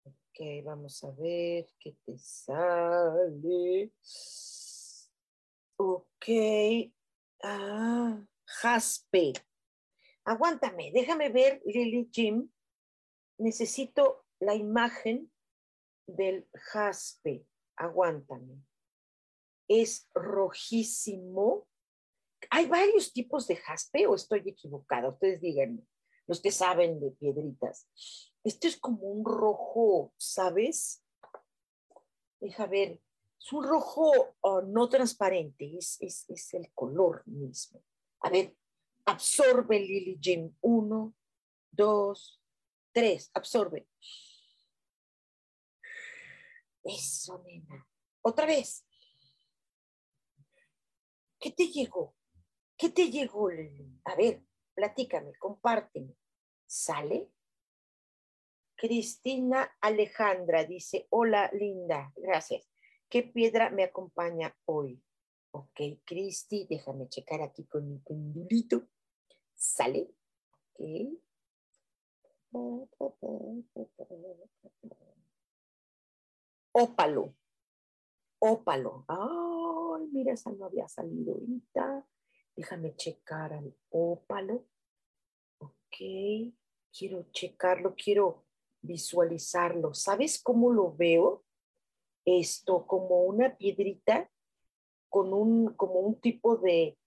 [0.05, 3.93] Ok, vamos a ver qué te sale.
[5.77, 6.27] Ok.
[7.43, 9.33] Ah, jaspe.
[10.25, 12.51] Aguántame, déjame ver, Lily Jim.
[13.39, 15.31] Necesito la imagen
[16.07, 17.47] del jaspe.
[17.77, 18.63] Aguántame.
[19.69, 21.67] Es rojísimo.
[22.51, 25.09] ¿Hay varios tipos de jaspe o estoy equivocada?
[25.09, 25.87] Ustedes díganme,
[26.27, 27.89] los que saben de piedritas.
[28.45, 31.03] Esto es como un rojo, ¿sabes?
[32.41, 33.01] Deja ver,
[33.45, 37.83] es un rojo oh, no transparente, es, es, el color mismo.
[38.21, 38.57] A ver,
[39.05, 40.55] absorbe Lily Jim.
[40.63, 41.15] Uno,
[41.71, 42.41] dos,
[42.93, 43.87] tres, absorbe.
[46.85, 47.87] Eso, nena.
[48.23, 48.87] Otra vez.
[51.41, 52.15] ¿Qué te llegó?
[52.77, 53.49] ¿Qué te llegó?
[54.05, 54.43] A ver,
[54.75, 56.15] platícame, compárteme.
[56.67, 57.31] ¿Sale?
[58.77, 62.69] Cristina Alejandra dice, hola, linda, gracias.
[63.09, 65.03] ¿Qué piedra me acompaña hoy?
[65.53, 68.89] Ok, Cristi, déjame checar aquí con mi pendulito.
[69.55, 70.11] ¿Sale?
[70.75, 70.81] Ok.
[76.77, 77.35] Ópalo.
[78.41, 79.05] Ópalo.
[79.09, 82.07] Ay, mira, esa no había salido ahorita.
[82.57, 84.67] Déjame checar al ópalo.
[85.59, 85.97] Ok,
[86.93, 88.45] quiero checarlo, quiero
[88.83, 89.95] visualizarlo.
[89.95, 91.45] ¿Sabes cómo lo veo?
[92.25, 94.31] esto como una piedrita
[95.09, 96.99] con un, como un tipo de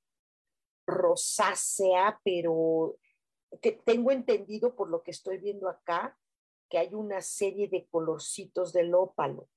[0.86, 2.97] rosácea, pero
[3.61, 6.18] que tengo entendido por lo que estoy viendo acá,
[6.70, 9.49] que hay una serie de colorcitos del ópalo,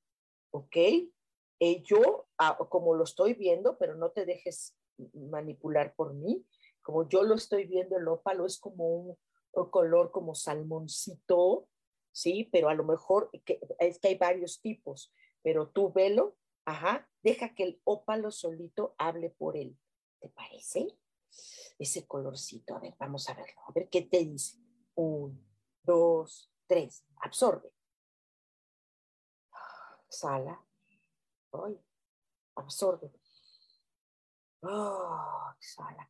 [0.51, 0.77] ¿ok?
[0.77, 4.77] Eh, yo, ah, como lo estoy viendo, pero no te dejes
[5.15, 6.47] manipular por mí,
[6.83, 9.19] como yo lo estoy viendo, el ópalo es como un,
[9.71, 11.69] color como salmoncito,
[12.13, 12.49] ¿sí?
[12.53, 13.31] Pero a lo mejor
[13.79, 19.31] es que hay varios tipos pero tú velo, ajá, deja que el ópalo solito hable
[19.31, 19.79] por él.
[20.21, 20.99] ¿Te parece?
[21.79, 24.59] Ese colorcito, a ver, vamos a verlo, a ver qué te dice.
[24.95, 25.47] Un,
[25.83, 27.73] dos, tres, absorbe.
[30.11, 30.63] Sala.
[31.53, 31.81] Ay,
[32.57, 33.11] absorbe.
[34.63, 35.55] Oh.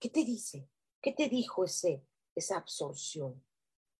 [0.00, 0.68] ¿Qué te dice?
[1.00, 3.44] ¿Qué te dijo ese, esa absorción?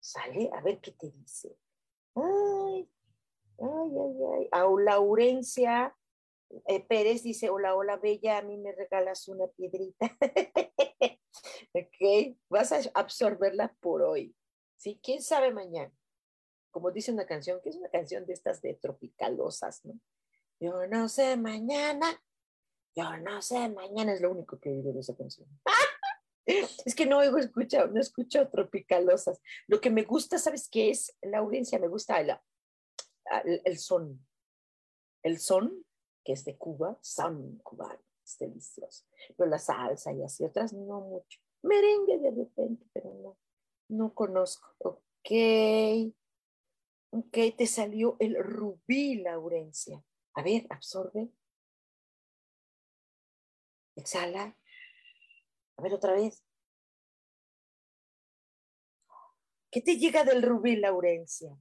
[0.01, 1.57] Sale, a ver qué te dice.
[2.15, 2.91] Ay,
[3.61, 4.49] Ay, ay, ay.
[4.53, 5.95] A Laurencia
[6.67, 10.07] eh, Pérez dice, hola, hola, Bella, a mí me regalas una piedrita.
[11.75, 14.35] ok, vas a absorberla por hoy.
[14.79, 14.99] ¿Sí?
[15.03, 15.93] ¿Quién sabe mañana?
[16.71, 19.99] Como dice una canción, que es una canción de estas de tropicalosas, ¿no?
[20.61, 22.23] Yo no sé mañana,
[22.95, 25.49] yo no sé mañana, es lo único que digo de esa canción.
[26.85, 29.41] Es que no oigo, escucha, no escucho tropicalosas.
[29.69, 31.17] Lo que me gusta, ¿sabes qué es?
[31.23, 32.33] Laurencia, me gusta el,
[33.65, 34.27] el, son.
[35.23, 35.85] El son,
[36.25, 39.05] que es de Cuba, son cubano, es delicioso.
[39.37, 41.41] Pero la salsa y así otras, no mucho.
[41.63, 43.39] Merengue de repente, pero no,
[43.89, 44.75] no conozco.
[44.79, 45.31] Ok.
[47.11, 50.03] Ok, te salió el rubí, Laurencia.
[50.35, 51.29] A ver, absorbe.
[53.97, 54.57] Exhala.
[55.77, 56.45] A ver otra vez.
[59.71, 61.57] ¿Qué te llega del rubí, Laurencia?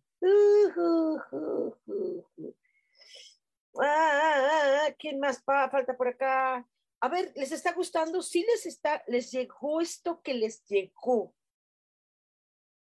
[3.81, 6.67] Ah, ¿Quién más falta por acá?
[7.01, 8.21] A ver, ¿les está gustando?
[8.21, 11.33] Sí les está, les llegó esto que les llegó.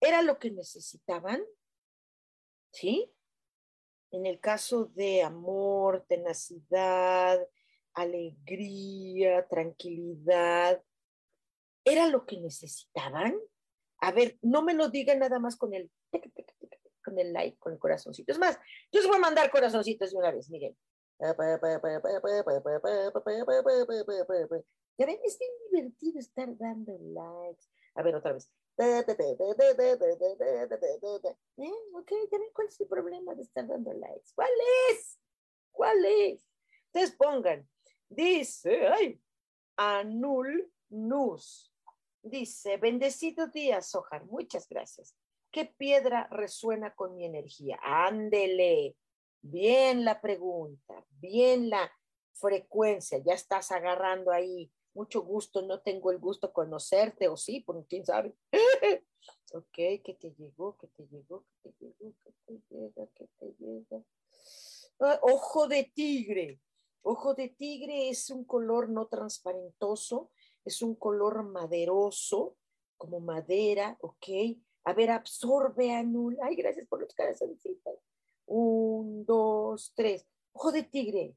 [0.01, 1.43] ¿Era lo que necesitaban?
[2.71, 3.13] ¿Sí?
[4.11, 7.45] En el caso de amor, tenacidad,
[7.93, 10.81] alegría, tranquilidad,
[11.87, 13.33] ¿Era lo que necesitaban?
[14.01, 15.89] A ver, no me lo digan nada más con el,
[17.01, 18.33] con el like, con el corazoncito.
[18.33, 18.59] Es más,
[18.91, 20.77] yo os voy a mandar corazoncitos de una vez, miren.
[24.97, 27.63] Ya ven, es bien divertido estar dando likes.
[27.95, 28.51] A ver, otra vez.
[31.93, 34.29] Ok, ya ven cuál es el problema de estar dando likes.
[34.35, 34.49] ¿Cuál
[34.91, 35.19] es?
[35.71, 36.47] ¿Cuál es?
[36.85, 37.67] Ustedes pongan.
[38.07, 39.21] Dice, ay,
[39.75, 41.73] Anul Nus.
[42.21, 45.15] Dice, bendecido día, Sojar, muchas gracias.
[45.51, 47.79] ¿Qué piedra resuena con mi energía?
[47.81, 48.95] Ándele.
[49.41, 51.91] Bien la pregunta, bien la
[52.33, 54.71] frecuencia, ya estás agarrando ahí.
[54.93, 58.33] Mucho gusto, no tengo el gusto conocerte, o sí, por quién sabe.
[59.53, 60.77] Ok, ¿qué te llegó?
[60.77, 61.45] ¿Qué te llegó?
[61.63, 62.13] ¿Qué te llegó?
[62.23, 63.07] ¿Qué te llega?
[63.15, 64.03] ¿Qué te llega?
[64.99, 66.61] Ah, ojo de tigre.
[67.01, 70.31] Ojo de tigre es un color no transparentoso
[70.67, 72.57] es un color maderoso,
[72.97, 74.27] como madera, ¿ok?
[74.83, 76.45] A ver, absorbe, anula.
[76.45, 77.99] Ay, gracias por los corazoncitos.
[78.45, 80.25] Un, dos, tres.
[80.51, 81.35] Ojo de tigre.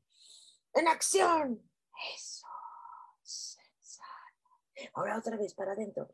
[0.74, 1.62] En acción.
[2.14, 2.46] Eso.
[4.94, 6.08] Ahora otra vez para adentro.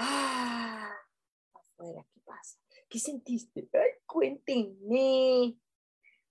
[0.00, 0.94] Ah,
[1.52, 2.56] afuera, ¿qué pasa?
[2.88, 3.68] ¿Qué sentiste?
[3.72, 5.58] Ay, cuéntenme.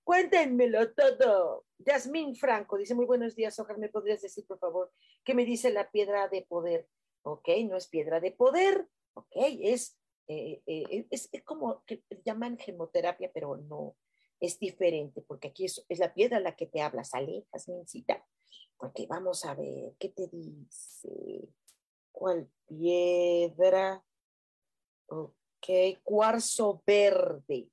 [0.06, 1.66] Cuéntenmelo todo.
[1.80, 4.94] Yasmín Franco dice, muy buenos días, Ojar, ¿me podrías decir, por favor,
[5.26, 6.88] qué me dice la piedra de poder?
[7.24, 10.00] Ok, no es piedra de poder, ok, es,
[10.30, 13.98] eh, eh, es, como que llaman gemoterapia, pero no,
[14.40, 18.26] es diferente, porque aquí es, es la piedra la que te habla, ¿sale, Yasmíncita?
[18.78, 21.50] Ok, vamos a ver, ¿qué te dice?
[22.18, 24.04] ¿Cuál piedra?
[25.06, 25.68] Ok,
[26.02, 27.70] cuarzo verde.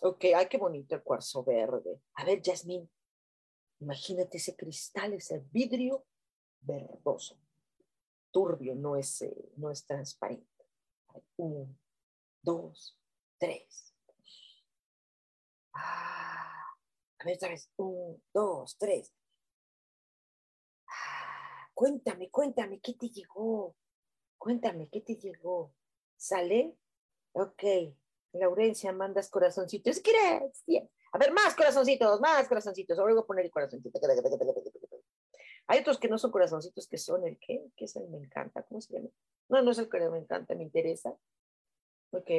[0.00, 2.00] Ok, ay, qué bonito el cuarzo verde.
[2.14, 2.88] A ver, Jasmine,
[3.80, 6.06] imagínate ese cristal, ese vidrio
[6.62, 7.38] verdoso.
[8.30, 10.64] Turbio, no es, eh, no es transparente.
[11.36, 11.68] Uno,
[12.40, 12.98] dos,
[13.36, 13.94] tres.
[15.74, 16.74] Ah,
[17.18, 17.70] a ver, otra vez.
[17.76, 19.12] Uno, dos, tres.
[21.74, 23.74] Cuéntame, cuéntame, ¿qué te llegó?
[24.38, 25.74] Cuéntame, ¿qué te llegó?
[26.16, 26.76] ¿Sale?
[27.32, 27.62] Ok.
[28.32, 30.00] Laurencia, mandas corazoncitos.
[30.02, 30.88] Gracias.
[31.12, 32.98] A ver, más corazoncitos, más corazoncitos.
[32.98, 34.00] Ahora voy a poner el corazoncito.
[35.66, 37.64] Hay otros que no son corazoncitos, que son el qué?
[37.76, 38.62] ¿Qué es el me encanta?
[38.64, 39.08] ¿Cómo se llama?
[39.48, 41.16] No, no es el que me encanta, me interesa.
[42.10, 42.30] Ok.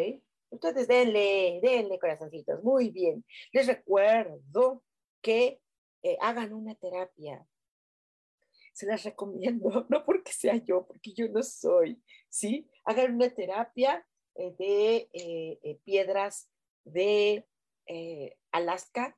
[0.50, 2.64] Ustedes denle, denle corazoncitos.
[2.64, 3.26] Muy bien.
[3.52, 4.84] Les recuerdo
[5.22, 5.62] que
[6.04, 7.46] eh, hagan una terapia.
[8.76, 12.70] Se las recomiendo, no porque sea yo, porque yo no soy, ¿sí?
[12.84, 14.06] Hagan una terapia
[14.36, 16.50] eh, de eh, eh, piedras
[16.84, 17.48] de
[18.52, 19.18] Alaska,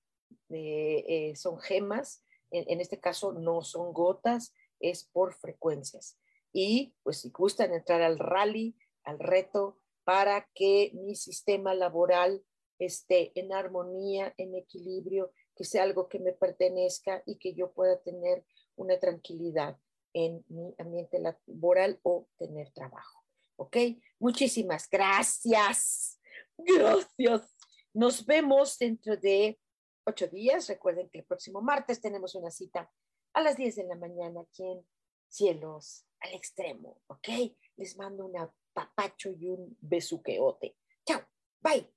[1.36, 6.20] son gemas, en, este caso no son gotas, es por frecuencias.
[6.54, 12.44] Y pues si gustan entrar al rally, al reto, para que mi sistema laboral
[12.78, 18.00] esté en armonía, en equilibrio, que sea algo que me pertenezca y que yo pueda
[18.02, 18.46] tener
[18.78, 19.78] una tranquilidad
[20.14, 23.24] en mi ambiente laboral o tener trabajo.
[23.58, 23.78] ¿Ok?
[24.20, 26.20] Muchísimas gracias.
[26.58, 27.56] Gracias.
[27.94, 29.60] Nos vemos dentro de
[30.06, 30.68] ocho días.
[30.68, 32.92] Recuerden que el próximo martes tenemos una cita
[33.34, 34.88] a las 10 de la mañana aquí en
[35.28, 37.02] Cielos al Extremo.
[37.08, 37.28] ¿Ok?
[37.76, 38.34] Les mando un
[38.74, 40.78] papacho y un besuqueote.
[41.06, 41.22] Chao.
[41.62, 41.97] Bye.